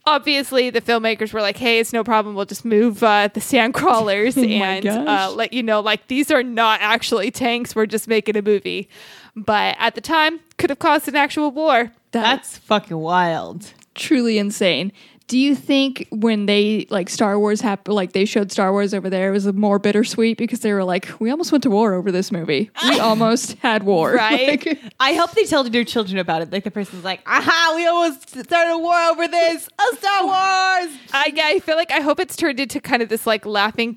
[0.07, 2.35] Obviously, the filmmakers were like, "Hey, it's no problem.
[2.35, 6.31] We'll just move uh, the sand crawlers my and uh, let you know, like these
[6.31, 7.75] are not actually tanks.
[7.75, 8.89] We're just making a movie."
[9.35, 11.93] But at the time, could have caused an actual war.
[12.13, 13.73] That's fucking wild.
[13.95, 14.93] truly insane.
[15.29, 19.11] Do you think when they like Star Wars happened, like they showed Star Wars over
[19.11, 22.13] there, it was more bittersweet because they were like, we almost went to war over
[22.13, 22.71] this movie.
[22.85, 24.65] We almost had war, Right?
[24.65, 26.53] Like, I hope they tell their children about it.
[26.53, 29.69] Like the person's like, aha, we almost started a war over this.
[29.79, 30.97] A Star Wars.
[31.13, 33.97] I, yeah, I feel like I hope it's turned into kind of this like laughing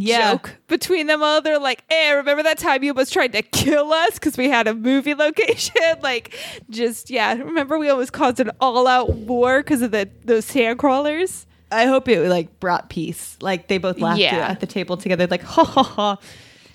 [0.00, 0.32] Yeah.
[0.32, 1.40] joke between them all.
[1.42, 4.68] They're like, "Hey, remember that time you almost tried to kill us because we had
[4.68, 6.34] a movie location?" like,
[6.70, 11.46] just yeah, remember we almost caused an all-out war because of the those sand crawlers.
[11.72, 13.36] I hope it like brought peace.
[13.42, 14.48] Like they both laughed Yeah.
[14.48, 15.26] at the table together.
[15.26, 16.16] Like, ha ha ha.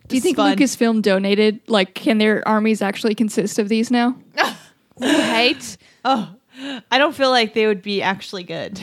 [0.08, 1.62] do you think Lucasfilm donated?
[1.68, 4.16] Like, can their armies actually consist of these now?
[5.00, 5.78] Right?
[6.06, 6.36] Oh,
[6.92, 8.80] I don't feel like they would be actually good.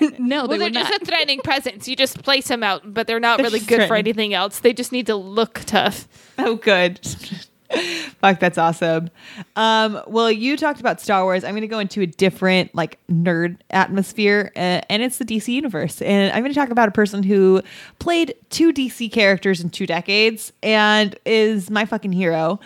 [0.18, 1.02] no, they well, they're would just not.
[1.02, 1.86] a threatening presence.
[1.86, 4.58] You just place them out, but they're not They're really good for anything else.
[4.58, 6.08] They just need to look tough.
[6.38, 7.00] Oh, good.
[8.20, 9.10] Fuck, that's awesome.
[9.56, 11.42] Um, well, you talked about Star Wars.
[11.42, 15.48] I'm going to go into a different, like, nerd atmosphere, uh, and it's the DC
[15.48, 16.02] universe.
[16.02, 17.62] And I'm going to talk about a person who
[17.98, 22.60] played two DC characters in two decades and is my fucking hero.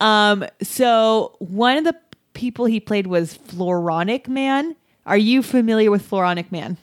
[0.00, 1.94] Um, so one of the
[2.38, 4.76] people he played was Floronic Man.
[5.04, 6.78] Are you familiar with Floronic Man?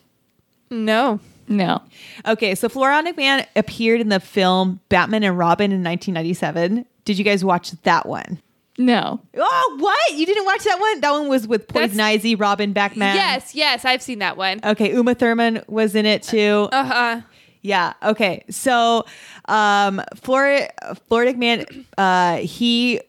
[0.70, 1.18] No.
[1.48, 1.80] no.
[2.26, 6.84] Okay, so Floronic Man appeared in the film Batman and Robin in 1997.
[7.04, 8.40] Did you guys watch that one?
[8.78, 9.20] No.
[9.36, 10.18] Oh, what?
[10.18, 11.00] You didn't watch that one?
[11.00, 13.16] That one was with Poison That's- Ivy, Robin Batman.
[13.16, 14.60] Yes, yes, I've seen that one.
[14.62, 16.68] Okay, Uma Thurman was in it too.
[16.72, 17.20] Uh huh.
[17.62, 17.94] Yeah.
[18.02, 18.44] Okay.
[18.50, 19.06] So,
[19.46, 20.68] um, Flor-
[21.10, 21.64] Floronic Man,
[21.96, 23.00] uh, he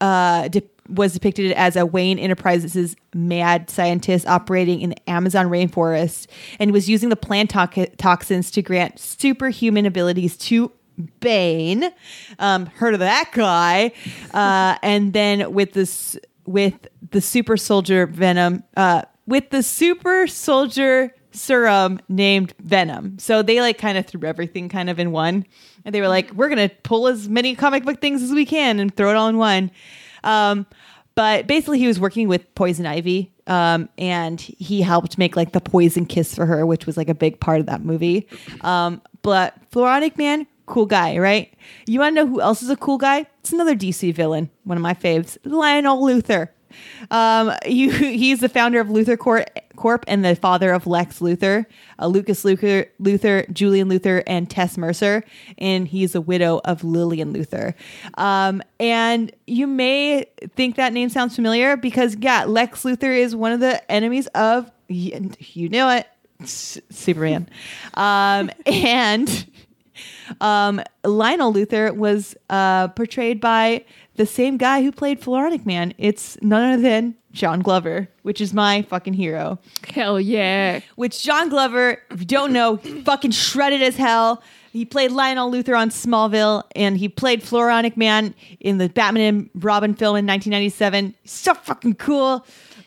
[0.00, 6.26] uh, de- was depicted as a Wayne Enterprises mad scientist operating in the Amazon rainforest
[6.58, 10.72] and was using the plant to- toxins to grant superhuman abilities to
[11.20, 11.90] Bane.
[12.38, 13.92] Um, heard of that guy?
[14.32, 16.16] Uh, and then with this,
[16.46, 23.18] with the super soldier Venom, uh, with the super soldier serum named Venom.
[23.18, 25.46] So they like kind of threw everything kind of in one.
[25.84, 28.46] And they were like, we're going to pull as many comic book things as we
[28.46, 29.70] can and throw it all in one.
[30.24, 30.66] Um,
[31.14, 33.32] but basically, he was working with Poison Ivy.
[33.46, 37.14] Um, and he helped make like the poison kiss for her, which was like a
[37.14, 38.26] big part of that movie.
[38.62, 41.54] Um, but Floronic Man, cool guy, right?
[41.86, 43.26] You want to know who else is a cool guy?
[43.40, 46.48] It's another DC villain, one of my faves, Lionel Luthor.
[47.10, 51.66] Um, you, he's the founder of LuthorCorp, and the father of Lex Luthor,
[51.98, 55.24] uh, Lucas Luther, Luthor, Julian Luthor, and Tess Mercer,
[55.58, 57.74] and he's a widow of Lillian Luthor.
[58.14, 63.52] Um, and you may think that name sounds familiar because yeah, Lex Luthor is one
[63.52, 66.06] of the enemies of you, know it,
[66.44, 67.48] Superman,
[67.94, 69.46] um, and
[70.40, 73.84] um, Lionel Luthor was uh, portrayed by
[74.16, 75.94] the same guy who played Floronic Man.
[75.98, 79.58] It's none other than John Glover, which is my fucking hero.
[79.88, 80.80] Hell yeah.
[80.96, 84.42] Which John Glover, if you don't know, fucking shredded as hell.
[84.72, 89.50] He played Lionel Luthor on Smallville, and he played Floronic Man in the Batman and
[89.54, 91.14] Robin film in 1997.
[91.24, 92.44] So fucking cool.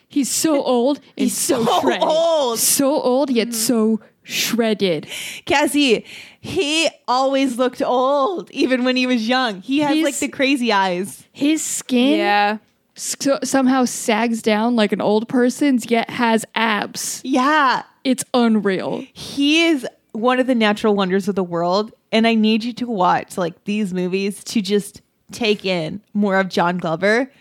[0.08, 0.98] He's so old.
[0.98, 2.04] and He's so, so shredded.
[2.04, 2.60] old.
[2.60, 3.56] So old yet mm-hmm.
[3.56, 5.08] so shredded.
[5.46, 6.06] Cassie,
[6.42, 9.62] he always looked old, even when he was young.
[9.62, 11.24] He has He's- like the crazy eyes.
[11.32, 12.58] His skin Yeah.
[12.96, 17.22] so- somehow sags down like an old person's, yet has abs.
[17.24, 19.04] Yeah, It's unreal.
[19.14, 22.88] he is one of the natural wonders of the world and i need you to
[22.88, 27.32] watch like these movies to just take in more of john glover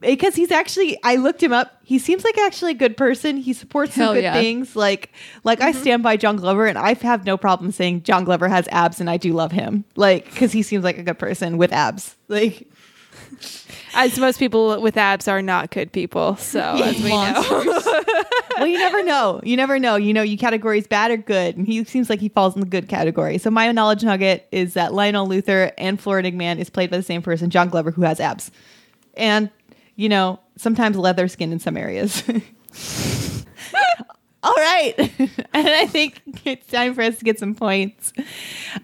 [0.00, 3.52] because he's actually i looked him up he seems like actually a good person he
[3.52, 4.32] supports some good yeah.
[4.32, 5.12] things like
[5.44, 5.80] like i mm-hmm.
[5.80, 9.08] stand by john glover and i have no problem saying john glover has abs and
[9.08, 12.68] i do love him like because he seems like a good person with abs like
[13.94, 16.36] As most people with abs are not good people.
[16.36, 17.44] So as we know.
[18.58, 19.40] well, you never know.
[19.42, 19.96] You never know.
[19.96, 22.66] You know, you categories bad or good, and he seems like he falls in the
[22.66, 23.38] good category.
[23.38, 27.02] So my knowledge nugget is that Lionel Luthor and Florida Man is played by the
[27.02, 28.50] same person, John Glover, who has abs,
[29.14, 29.50] and
[29.96, 32.22] you know, sometimes leather skin in some areas.
[34.42, 38.12] All right, and I think it's time for us to get some points.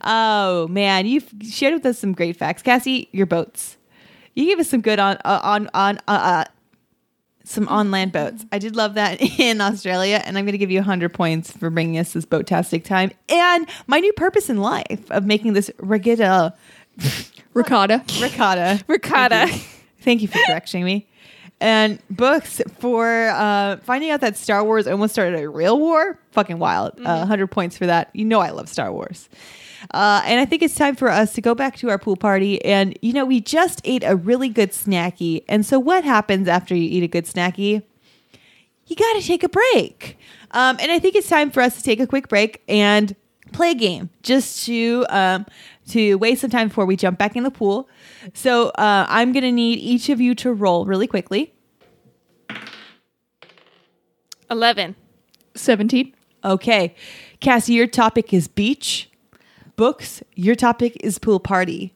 [0.02, 3.08] Oh man, you've shared with us some great facts, Cassie.
[3.12, 3.76] Your boats.
[4.34, 6.44] You gave us some good on uh, on on uh, uh,
[7.44, 8.44] some on land boats.
[8.50, 11.70] I did love that in Australia, and I'm going to give you 100 points for
[11.70, 16.54] bringing us this boat-tastic time and my new purpose in life of making this regatta
[17.54, 18.02] Ricotta.
[18.20, 18.82] ricotta.
[18.88, 19.46] Ricotta.
[19.48, 19.60] You,
[20.02, 21.06] Thank you for correcting me.
[21.60, 26.18] And books for uh, finding out that Star Wars almost started a real war.
[26.32, 26.98] Fucking wild.
[26.98, 28.10] Uh, 100 points for that.
[28.12, 29.28] You know I love Star Wars.
[29.92, 32.64] Uh, and I think it's time for us to go back to our pool party.
[32.64, 35.44] And, you know, we just ate a really good snacky.
[35.48, 37.82] And so, what happens after you eat a good snacky?
[38.86, 40.18] You got to take a break.
[40.50, 43.14] Um, and I think it's time for us to take a quick break and
[43.52, 45.46] play a game just to um,
[45.88, 47.88] to waste some time before we jump back in the pool.
[48.34, 51.52] So uh, I'm going to need each of you to roll really quickly.
[54.50, 54.94] 11.
[55.54, 56.14] 17.
[56.44, 56.94] Okay.
[57.40, 59.10] Cassie, your topic is beach.
[59.76, 61.94] Books, your topic is pool party.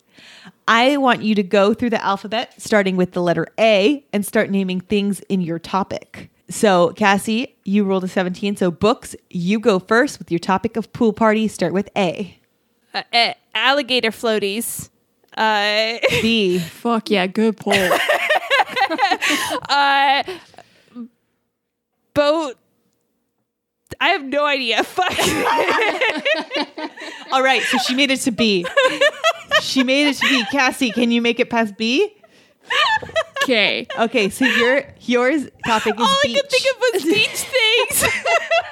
[0.66, 4.51] I want you to go through the alphabet, starting with the letter A, and start
[4.51, 6.30] naming things in your topic.
[6.49, 8.57] So, Cassie, you rolled a 17.
[8.57, 11.49] So, books, you go first with your topic of pool party.
[11.49, 12.39] Start with A.
[12.97, 14.88] Uh, uh, alligator floaties.
[15.36, 16.59] Uh, B.
[16.59, 17.74] Fuck yeah, good pull.
[19.68, 20.22] uh,
[22.14, 22.57] boat.
[24.01, 24.82] I have no idea.
[24.82, 25.12] Fuck.
[27.32, 27.62] All right.
[27.62, 28.64] So, she made it to B.
[29.61, 30.44] She made it to B.
[30.51, 32.14] Cassie, can you make it past B?
[33.42, 33.86] Okay.
[33.99, 34.30] Okay.
[34.30, 36.36] So, your yours topic is All I beach.
[36.36, 38.05] could think of was beach things.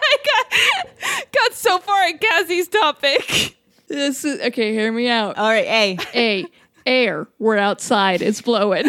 [0.02, 3.56] I got, got so far in Cassie's topic.
[3.88, 5.36] This is okay, hear me out.
[5.36, 5.66] All right.
[5.66, 5.98] A.
[6.14, 6.46] A.
[6.86, 7.26] Air.
[7.38, 8.22] We're outside.
[8.22, 8.84] It's blowing.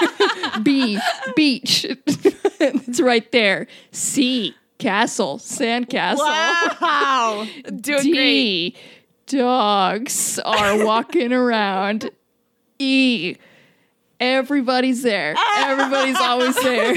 [0.62, 0.98] B.
[1.36, 1.84] Beach.
[2.06, 3.66] it's right there.
[3.92, 4.54] C.
[4.78, 5.38] Castle.
[5.38, 6.18] Sandcastle.
[6.18, 7.46] Wow.
[7.80, 8.12] Doing great.
[8.12, 8.76] D.
[9.26, 12.10] Dogs are walking around.
[12.78, 13.36] E.
[14.20, 15.36] Everybody's there.
[15.58, 16.94] Everybody's always there.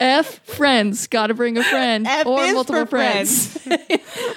[0.00, 0.40] F.
[0.44, 1.06] Friends.
[1.06, 3.66] Got to bring a friend F or multiple for friends.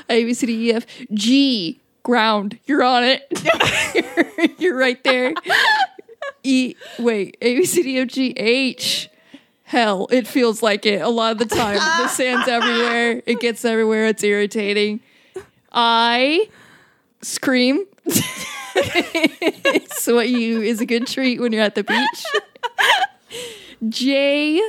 [0.09, 1.81] A B C D E F G.
[2.03, 2.59] Ground.
[2.65, 3.27] You're on it.
[3.95, 5.33] you're, you're right there.
[6.43, 6.75] E.
[6.97, 7.37] Wait.
[7.41, 9.09] A B C D F G H.
[9.71, 11.75] Hell, it feels like it a lot of the time.
[11.75, 13.21] The sand's everywhere.
[13.25, 14.07] It gets everywhere.
[14.07, 14.99] It's irritating.
[15.71, 16.49] I
[17.21, 17.85] scream.
[18.75, 22.25] it's what you is a good treat when you're at the beach.
[23.89, 24.61] J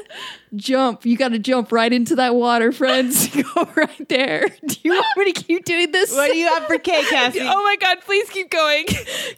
[0.57, 1.05] jump.
[1.05, 3.29] You got to jump right into that water, friends.
[3.55, 4.49] Go right there.
[4.67, 6.13] Do you want me to keep doing this?
[6.15, 7.41] What do you have for K, Cassie?
[7.43, 8.87] Oh my god, please keep going.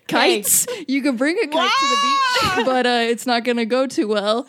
[0.09, 0.67] kites.
[0.87, 4.07] You can bring a kite to the beach, but uh, it's not gonna go too
[4.09, 4.47] well.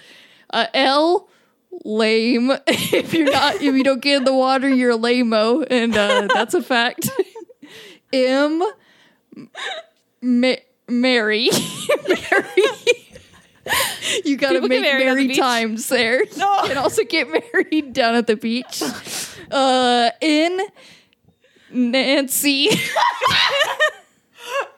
[0.51, 1.27] Uh, L
[1.83, 2.51] lame.
[2.67, 6.27] if you're not, if you don't get in the water, you're a lame-o, and uh,
[6.33, 7.09] that's a fact.
[8.13, 8.63] M
[10.21, 10.55] Ma-
[10.87, 11.49] Mary.
[12.07, 12.63] Mary.
[14.23, 16.23] You gotta People make married on the merry times there.
[16.35, 18.81] You can also get married down at the beach.
[19.51, 20.61] Uh, in
[21.71, 22.69] Nancy.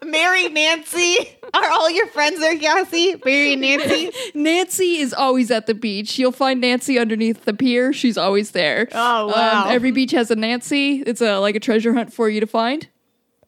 [0.04, 1.38] Mary Nancy.
[1.54, 3.16] Are all your friends there, Cassie?
[3.26, 4.12] Mary and Nancy?
[4.34, 6.18] Nancy is always at the beach.
[6.18, 7.94] You'll find Nancy underneath the pier.
[7.94, 8.88] She's always there.
[8.92, 9.68] Oh, wow.
[9.68, 11.04] every beach has a Nancy.
[11.06, 12.88] It's a like a treasure hunt for you to find.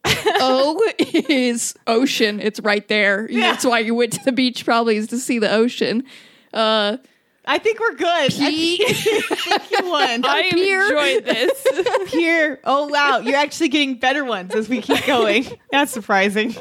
[0.06, 2.40] O is ocean.
[2.40, 3.28] It's right there.
[3.30, 3.42] Yeah.
[3.52, 4.64] That's why you went to the beach.
[4.66, 6.04] Probably is to see the ocean.
[6.54, 6.98] Uh,
[7.46, 8.32] I think we're good.
[8.32, 10.24] P- I think you won.
[10.24, 10.84] I Pier.
[10.84, 11.66] enjoyed this.
[12.12, 12.60] Here.
[12.64, 15.46] Oh wow, you're actually getting better ones as we keep going.
[15.72, 16.56] That's surprising.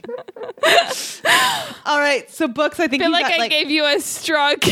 [1.85, 2.81] All right, so books.
[2.81, 4.55] I think feel you like got I like gave you a strong.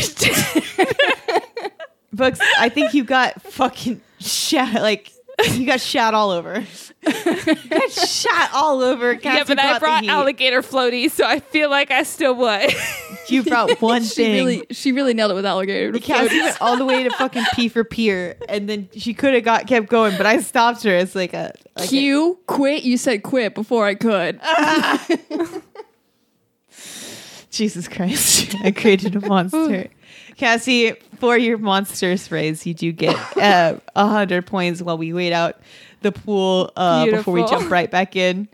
[2.13, 2.39] books.
[2.59, 4.73] I think you got fucking shot.
[4.75, 5.11] Like
[5.53, 6.65] you got shot all over.
[7.05, 9.13] you got shot all over.
[9.13, 12.69] yeah, Cassie but I brought alligator floaties, so I feel like I still won.
[13.29, 14.33] You brought one she thing.
[14.35, 15.91] really, she really nailed it with alligator.
[15.91, 19.33] to Cassie went all the way to fucking P for Pier, and then she could
[19.33, 20.91] have got kept going, but I stopped her.
[20.91, 22.83] It's like a like a- Q, quit.
[22.83, 24.39] You said quit before I could.
[27.51, 28.55] Jesus Christ!
[28.63, 29.89] I created a monster.
[30.37, 35.33] Cassie, for your monsters phrase, you do get uh, a hundred points while we wait
[35.33, 35.59] out
[36.01, 38.47] the pool uh, before we jump right back in.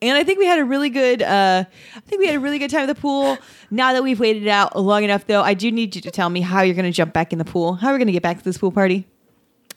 [0.00, 1.22] And I think we had a really good.
[1.22, 1.64] Uh,
[1.96, 3.36] I think we had a really good time at the pool.
[3.70, 6.40] Now that we've waited out long enough, though, I do need you to tell me
[6.40, 7.74] how you're going to jump back in the pool.
[7.74, 9.06] How are we going to get back to this pool party?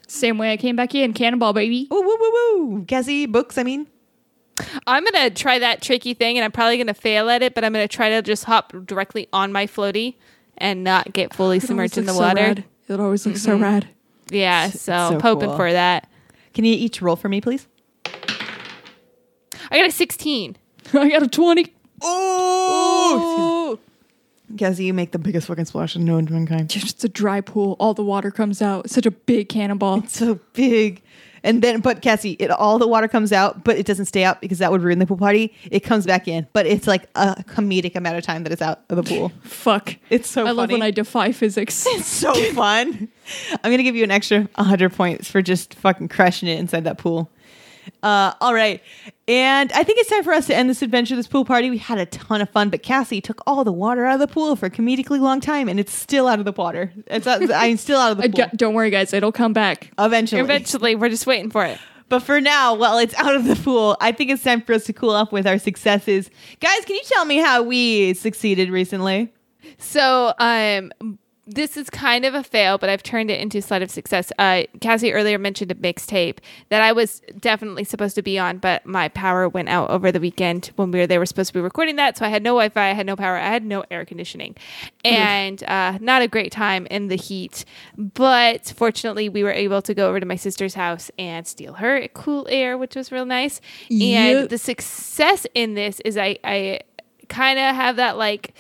[0.08, 1.14] Same way I came back in.
[1.14, 1.88] Cannonball, baby.
[1.90, 2.86] Woo woo woo woo!
[2.86, 3.58] Cassie, books.
[3.58, 3.88] I mean,
[4.86, 7.56] I'm gonna try that tricky thing, and I'm probably gonna fail at it.
[7.56, 10.16] But I'm gonna try to just hop directly on my floaty
[10.62, 12.42] and not get fully It submerged in the looks so water.
[12.42, 12.64] rad.
[12.88, 13.64] It always looks so mm-hmm.
[13.64, 13.88] rad.
[14.30, 15.58] Yeah, so, so I'm hoping cool.
[15.58, 16.08] for that.
[16.54, 17.68] can you each roll for me, please?
[18.06, 20.56] I got a 16.
[20.94, 21.74] I got a 20.
[22.04, 23.80] Oh,
[24.58, 26.70] Cassie, you make the biggest fucking splash in known to mankind.
[26.70, 27.76] Just a dry pool.
[27.80, 28.90] All the water comes out.
[28.90, 30.00] Such a big cannonball.
[30.00, 31.02] It's so big.
[31.44, 34.42] And then, but Cassie, it all the water comes out, but it doesn't stay out
[34.42, 35.54] because that would ruin the pool party.
[35.72, 38.82] It comes back in, but it's like a comedic amount of time that it's out
[38.90, 39.32] of the pool.
[39.42, 39.96] Fuck.
[40.10, 40.58] It's so I funny.
[40.58, 41.86] love when I defy physics.
[41.90, 43.10] it's so fun.
[43.64, 46.98] I'm gonna give you an extra 100 points for just fucking crushing it inside that
[46.98, 47.30] pool.
[48.04, 48.82] Uh, all right,
[49.28, 51.70] and I think it's time for us to end this adventure, this pool party.
[51.70, 54.28] We had a ton of fun, but Cassie took all the water out of the
[54.34, 56.92] pool for a comedically long time, and it's still out of the water.
[57.08, 58.32] It's out, I'm still out of the pool.
[58.32, 59.14] don't- don't worry, guys.
[59.14, 59.92] It'll come back.
[60.00, 61.78] Eventually, Eventually, we're just waiting for it.
[62.10, 64.84] But for now, while it's out of the pool, I think it's time for us
[64.86, 66.30] to cool off with our successes.
[66.60, 69.32] Guys, can you tell me how we succeeded recently?
[69.78, 70.92] So, um,
[71.54, 74.32] this is kind of a fail, but I've turned it into a slight of success.
[74.40, 76.38] Uh, Cassie earlier mentioned a mixtape
[76.70, 80.20] that I was definitely supposed to be on, but my power went out over the
[80.20, 82.18] weekend when we were they were supposed to be recording that.
[82.18, 84.56] So I had no Wi-Fi, I had no power, I had no air conditioning,
[85.04, 87.66] and uh, not a great time in the heat.
[87.98, 92.08] But fortunately, we were able to go over to my sister's house and steal her
[92.10, 93.60] cool air, which was real nice.
[93.90, 94.40] Yep.
[94.42, 96.80] And the success in this is I I
[97.28, 98.54] kind of have that like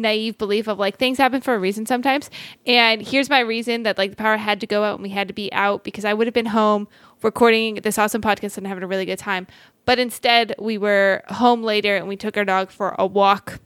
[0.00, 2.30] naive belief of like things happen for a reason sometimes.
[2.66, 5.28] And here's my reason that like the power had to go out and we had
[5.28, 6.88] to be out because I would have been home
[7.22, 9.46] recording this awesome podcast and having a really good time.
[9.84, 13.60] But instead, we were home later and we took our dog for a walk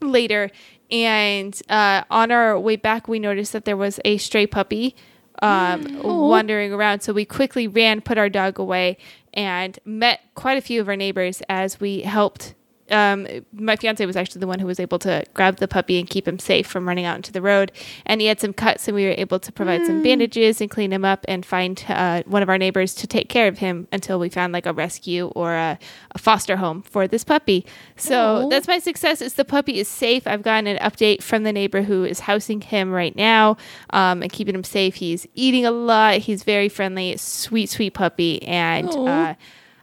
[0.00, 0.50] later.
[0.90, 4.94] And uh, on our way back, we noticed that there was a stray puppy
[5.40, 7.00] um, wandering around.
[7.00, 8.98] So we quickly ran, put our dog away,
[9.34, 12.54] and met quite a few of our neighbors as we helped.
[12.92, 16.08] Um, my fiance was actually the one who was able to grab the puppy and
[16.08, 17.72] keep him safe from running out into the road.
[18.06, 20.92] And he had some cuts, and we were able to provide some bandages and clean
[20.92, 24.18] him up and find uh, one of our neighbors to take care of him until
[24.18, 25.78] we found like a rescue or a,
[26.12, 27.64] a foster home for this puppy.
[27.96, 28.48] So Aw.
[28.48, 29.20] that's my success.
[29.20, 30.26] Is the puppy is safe.
[30.26, 33.56] I've gotten an update from the neighbor who is housing him right now
[33.90, 34.96] um, and keeping him safe.
[34.96, 36.18] He's eating a lot.
[36.18, 38.88] He's very friendly, sweet, sweet puppy, and.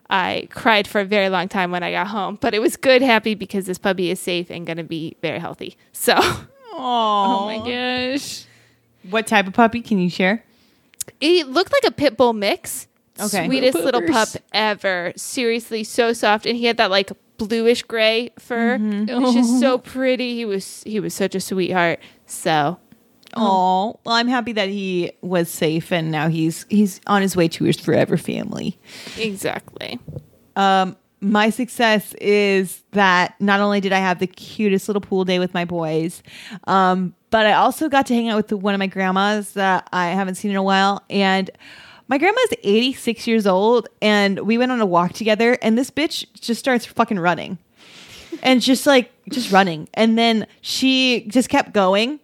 [0.09, 0.15] Aw.
[0.15, 3.01] I cried for a very long time when I got home, but it was good,
[3.01, 5.77] happy because this puppy is safe and going to be very healthy.
[5.93, 6.15] So,
[6.73, 8.45] Oh my gosh.
[9.09, 10.43] What type of puppy can you share?
[11.19, 12.87] it looked like a pit bull mix.
[13.19, 13.47] Okay.
[13.47, 15.11] Sweetest Little little pup ever.
[15.17, 16.45] Seriously, so soft.
[16.45, 18.77] And he had that like bluish gray fur.
[18.77, 19.09] Mm-hmm.
[19.09, 20.35] It was just so pretty.
[20.35, 21.99] He was he was such a sweetheart.
[22.27, 22.79] So
[23.35, 27.47] Oh, well, I'm happy that he was safe and now he's he's on his way
[27.49, 28.77] to his forever family.
[29.17, 29.99] exactly.
[30.55, 35.37] Um, my success is that not only did I have the cutest little pool day
[35.37, 36.23] with my boys,
[36.65, 40.07] um, but I also got to hang out with one of my grandmas that I
[40.09, 41.03] haven't seen in a while.
[41.09, 41.51] And
[42.07, 46.25] my grandma's 86 years old, and we went on a walk together, and this bitch
[46.39, 47.57] just starts fucking running.
[48.43, 52.19] and just like just running and then she just kept going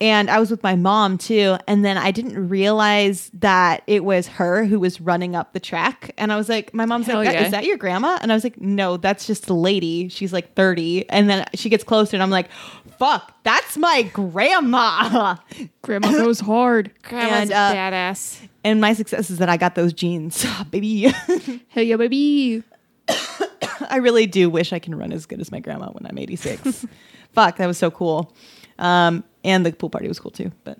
[0.00, 4.26] and i was with my mom too and then i didn't realize that it was
[4.26, 7.32] her who was running up the track and i was like my mom's Hell like
[7.32, 7.44] yeah.
[7.44, 10.54] is that your grandma and i was like no that's just a lady she's like
[10.54, 12.50] 30 and then she gets closer and i'm like
[12.98, 15.36] fuck that's my grandma
[15.82, 16.90] Grandma goes hard.
[17.02, 18.40] Grandma's And, uh, badass.
[18.64, 21.12] and my success is that i got those jeans baby
[21.68, 22.62] Hey, yeah, baby.
[23.90, 26.86] I really do wish I can run as good as my grandma when I'm 86.
[27.32, 28.32] Fuck, that was so cool.
[28.78, 30.52] Um, and the pool party was cool too.
[30.64, 30.78] But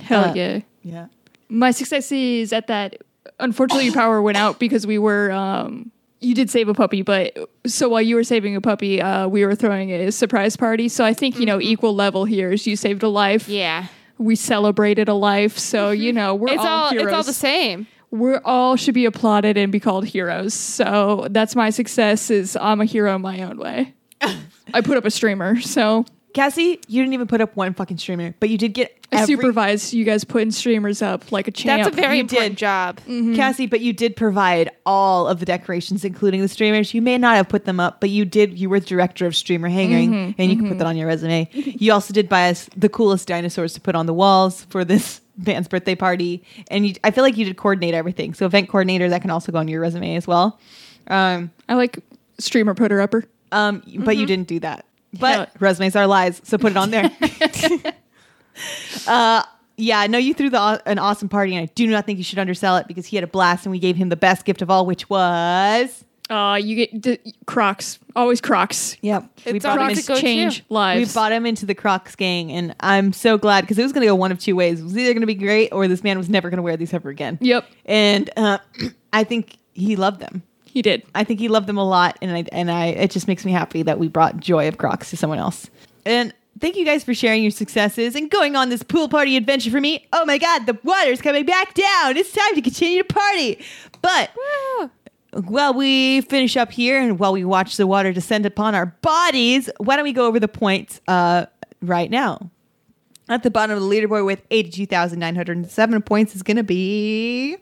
[0.00, 0.60] Hell Uh, yeah.
[0.82, 1.06] yeah,
[1.48, 2.96] My success is at that.
[3.40, 5.30] Unfortunately, your power went out because we were.
[5.32, 5.90] Um,
[6.20, 9.46] you did save a puppy, but so while you were saving a puppy, uh, we
[9.46, 10.88] were throwing a surprise party.
[10.88, 13.48] So I think you know equal level here is you saved a life.
[13.48, 13.86] Yeah.
[14.18, 15.56] We celebrated a life.
[15.58, 17.06] So you know we're It's all, all heroes.
[17.06, 17.86] it's all the same.
[18.10, 20.54] We're all should be applauded and be called heroes.
[20.54, 22.30] So that's my success.
[22.30, 23.94] Is I'm a hero in my own way.
[24.20, 26.04] I put up a streamer, so
[26.34, 29.34] Cassie, you didn't even put up one fucking streamer, but you did get I every-
[29.36, 31.82] supervised you guys putting streamers up like a champ.
[31.84, 32.58] That's a very You important did.
[32.58, 33.00] job.
[33.34, 36.92] Cassie, but you did provide all of the decorations, including the streamers.
[36.92, 38.58] You may not have put them up, but you did.
[38.58, 41.48] You were the director of streamer hanging, and you can put that on your resume.
[41.52, 45.22] You also did buy us the coolest dinosaurs to put on the walls for this
[45.38, 48.34] band's birthday party, and you, I feel like you did coordinate everything.
[48.34, 50.60] So event coordinator that can also go on your resume as well.
[51.06, 51.98] Um, I like
[52.38, 53.24] streamer putter upper.
[53.50, 54.84] um, but you didn't do that.
[55.18, 57.10] But resumes are lies, so put it on there.
[59.06, 59.42] uh,
[59.76, 62.38] yeah, no, you threw the, an awesome party, and I do not think you should
[62.38, 64.70] undersell it because he had a blast, and we gave him the best gift of
[64.70, 67.98] all, which was Uh, you get d- Crocs.
[68.16, 68.96] Always Crocs.
[69.00, 69.24] yep.
[69.46, 70.64] we It's brought him always in- go change too.
[70.68, 71.14] we lives.
[71.14, 74.08] bought him into the Crocs gang, and I'm so glad because it was going to
[74.08, 74.80] go one of two ways.
[74.80, 76.76] It was either going to be great, or this man was never going to wear
[76.76, 77.38] these ever again.
[77.40, 78.58] Yep, And uh,
[79.12, 80.42] I think he loved them.
[80.78, 81.02] He did.
[81.12, 83.50] I think he loved them a lot, and I and I it just makes me
[83.50, 85.68] happy that we brought joy of Crocs to someone else.
[86.06, 89.72] And thank you guys for sharing your successes and going on this pool party adventure
[89.72, 90.06] for me.
[90.12, 92.16] Oh my God, the water's coming back down.
[92.16, 93.64] It's time to continue to party.
[94.00, 94.30] But
[95.32, 99.68] while we finish up here and while we watch the water descend upon our bodies,
[99.78, 101.46] why don't we go over the points uh,
[101.82, 102.52] right now?
[103.28, 107.56] At the bottom of the leaderboard with 82,907 points is going to be.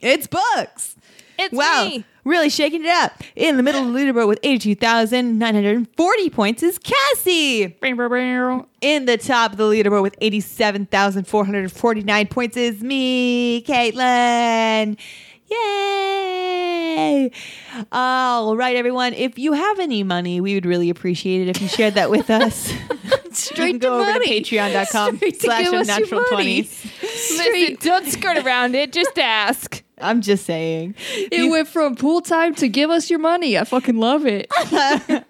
[0.00, 0.96] It's Books.
[1.38, 1.86] It's wow.
[1.88, 2.04] me.
[2.24, 3.20] Really shaking it up.
[3.34, 7.76] In the middle of the leaderboard with 82,940 points is Cassie.
[8.80, 14.96] In the top of the leaderboard with 87,449 points is me, Caitlin.
[15.50, 17.30] Yay!
[17.90, 19.14] All right, everyone.
[19.14, 22.30] If you have any money, we would really appreciate it if you shared that with
[22.30, 22.72] us.
[23.32, 24.40] Straight go to over money.
[24.42, 27.02] to patreon.com Straight slash give us your unnatural 20s.
[27.02, 28.92] Listen, don't skirt around it.
[28.92, 29.81] Just ask.
[30.02, 30.94] I'm just saying.
[31.14, 33.56] It went from pool time to give us your money.
[33.56, 34.46] I fucking love it.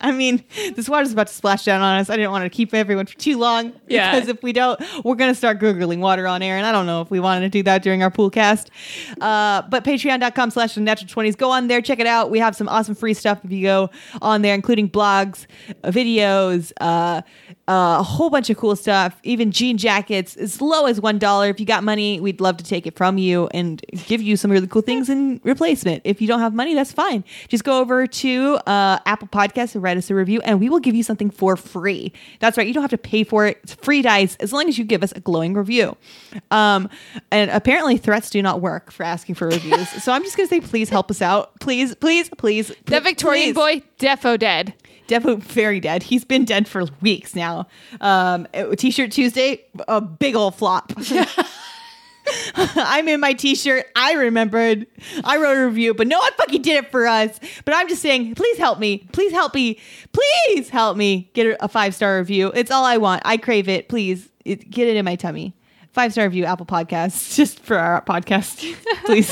[0.00, 0.42] I mean,
[0.74, 2.10] this water's about to splash down on us.
[2.10, 3.72] I didn't want to keep everyone for too long.
[3.86, 4.12] Yeah.
[4.14, 6.56] Because if we don't, we're going to start Googling water on air.
[6.56, 8.70] And I don't know if we wanted to do that during our pool cast.
[9.20, 11.36] Uh, but patreon.com slash the natural 20s.
[11.36, 12.30] Go on there, check it out.
[12.30, 15.46] We have some awesome free stuff if you go on there, including blogs,
[15.84, 17.22] uh, videos, uh,
[17.68, 21.50] uh, a whole bunch of cool stuff, even jean jackets as low as $1.
[21.50, 24.50] If you got money, we'd love to take it from you and give you some
[24.50, 26.02] really cool things in replacement.
[26.04, 27.22] If you don't have money, that's fine.
[27.46, 30.80] Just go over to uh, Apple Podcasts and write us a review, and we will
[30.80, 32.12] give you something for free.
[32.40, 32.66] That's right.
[32.66, 33.60] You don't have to pay for it.
[33.62, 35.96] It's free dice as long as you give us a glowing review.
[36.50, 36.90] Um,
[37.30, 39.88] and apparently, threats do not work for asking for reviews.
[40.02, 41.60] so I'm just going to say, please help us out.
[41.60, 42.72] Please, please, please.
[42.86, 43.80] That Victorian please.
[43.80, 44.74] boy, defo dead.
[45.12, 46.02] Defo very dead.
[46.02, 47.66] He's been dead for weeks now.
[48.00, 48.46] Um,
[48.76, 50.92] T-shirt Tuesday, a big old flop.
[52.54, 53.86] I'm in my T-shirt.
[53.94, 54.86] I remembered.
[55.24, 57.38] I wrote a review, but no one fucking did it for us.
[57.64, 59.06] But I'm just saying, please help me.
[59.12, 59.78] Please help me.
[60.12, 62.50] Please help me get a five star review.
[62.54, 63.22] It's all I want.
[63.24, 63.88] I crave it.
[63.88, 65.54] Please it, get it in my tummy.
[65.92, 69.30] Five star review, Apple Podcasts, just for our podcast, please.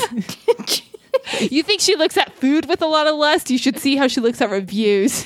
[1.51, 3.49] You think she looks at food with a lot of lust?
[3.49, 5.25] You should see how she looks at reviews.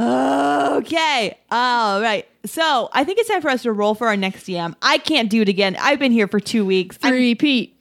[0.00, 1.38] Okay.
[1.50, 2.26] All right.
[2.46, 4.74] So I think it's time for us to roll for our next DM.
[4.80, 5.76] I can't do it again.
[5.78, 6.98] I've been here for two weeks.
[7.02, 7.76] I, Three Pete.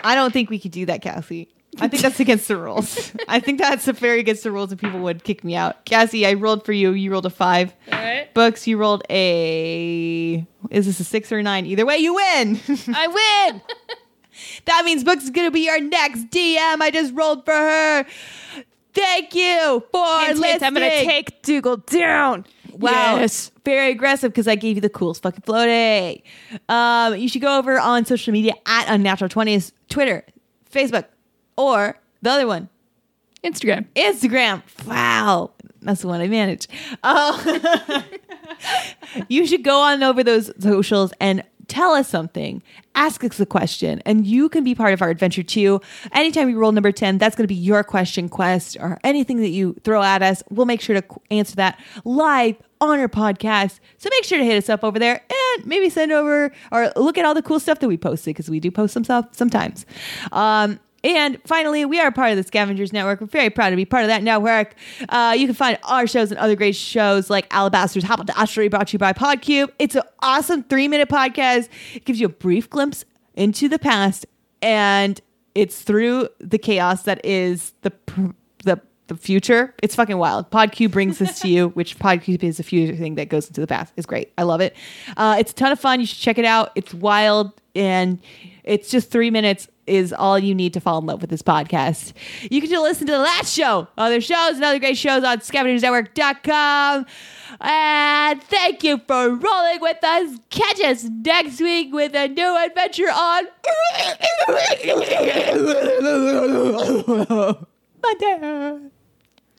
[0.00, 1.48] I don't think we could do that, Cassie.
[1.80, 3.12] I think that's against the rules.
[3.28, 5.86] I think that's very against the rules, and people would kick me out.
[5.86, 6.92] Cassie, I rolled for you.
[6.92, 7.74] You rolled a five.
[7.90, 8.32] All right.
[8.34, 10.46] Books, you rolled a.
[10.70, 11.64] Is this a six or a nine?
[11.64, 12.60] Either way, you win.
[12.94, 13.62] I win.
[14.66, 16.80] that means Books is going to be our next DM.
[16.80, 18.06] I just rolled for her.
[18.94, 20.50] Thank you for Hint, listening.
[20.50, 22.44] hint, I'm gonna take Dougal down.
[22.72, 23.16] Wow.
[23.16, 23.50] Yes.
[23.64, 26.22] Very aggressive because I gave you the coolest fucking floating.
[26.68, 30.24] Um, you should go over on social media at Unnatural 20s, Twitter,
[30.70, 31.04] Facebook,
[31.56, 32.68] or the other one,
[33.44, 33.86] Instagram.
[33.94, 34.62] Instagram.
[34.86, 35.50] Wow.
[35.82, 36.66] That's the one I manage.
[37.02, 38.02] Uh,
[39.28, 42.62] you should go on over those socials and tell us something.
[42.94, 45.80] Ask us a question, and you can be part of our adventure too.
[46.12, 49.48] Anytime we roll number 10, that's going to be your question quest or anything that
[49.48, 50.42] you throw at us.
[50.50, 53.78] We'll make sure to answer that live on our podcast.
[53.96, 57.16] So make sure to hit us up over there and maybe send over or look
[57.16, 59.86] at all the cool stuff that we posted because we do post some stuff sometimes.
[60.32, 63.20] Um, And finally, we are part of the Scavengers Network.
[63.20, 64.74] We're very proud to be part of that network.
[65.08, 68.92] Uh, you can find our shows and other great shows like Alabaster's Haberdashery brought to
[68.94, 69.70] you by Podcube.
[69.78, 71.68] It's an awesome three minute podcast.
[71.94, 73.04] It gives you a brief glimpse
[73.34, 74.26] into the past
[74.60, 75.20] and
[75.54, 78.30] it's through the chaos that is the pr-
[78.64, 79.74] the the future.
[79.82, 80.50] It's fucking wild.
[80.50, 83.66] Podcube brings this to you, which Podcube is a future thing that goes into the
[83.66, 83.92] past.
[83.96, 84.32] It's great.
[84.38, 84.76] I love it.
[85.16, 86.00] Uh, it's a ton of fun.
[86.00, 86.70] You should check it out.
[86.74, 88.20] It's wild and
[88.64, 92.12] it's just three minutes is all you need to fall in love with this podcast.
[92.50, 95.38] You can just listen to the last show, other shows, and other great shows on
[95.38, 97.06] scavengersnetwork.com.
[97.60, 100.38] And thank you for rolling with us.
[100.50, 103.44] Catch us next week with a new adventure on
[108.02, 108.88] Monday.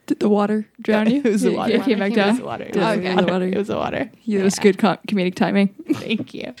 [0.06, 1.20] Did the water drown you?
[1.24, 1.72] It was the water.
[1.72, 2.28] yeah, came back It down.
[2.28, 2.64] was the water.
[2.64, 3.14] It was okay.
[3.14, 3.46] the the water.
[3.46, 4.10] It was the water.
[4.24, 5.68] Yeah, that was good com- comedic timing.
[5.94, 6.52] Thank you.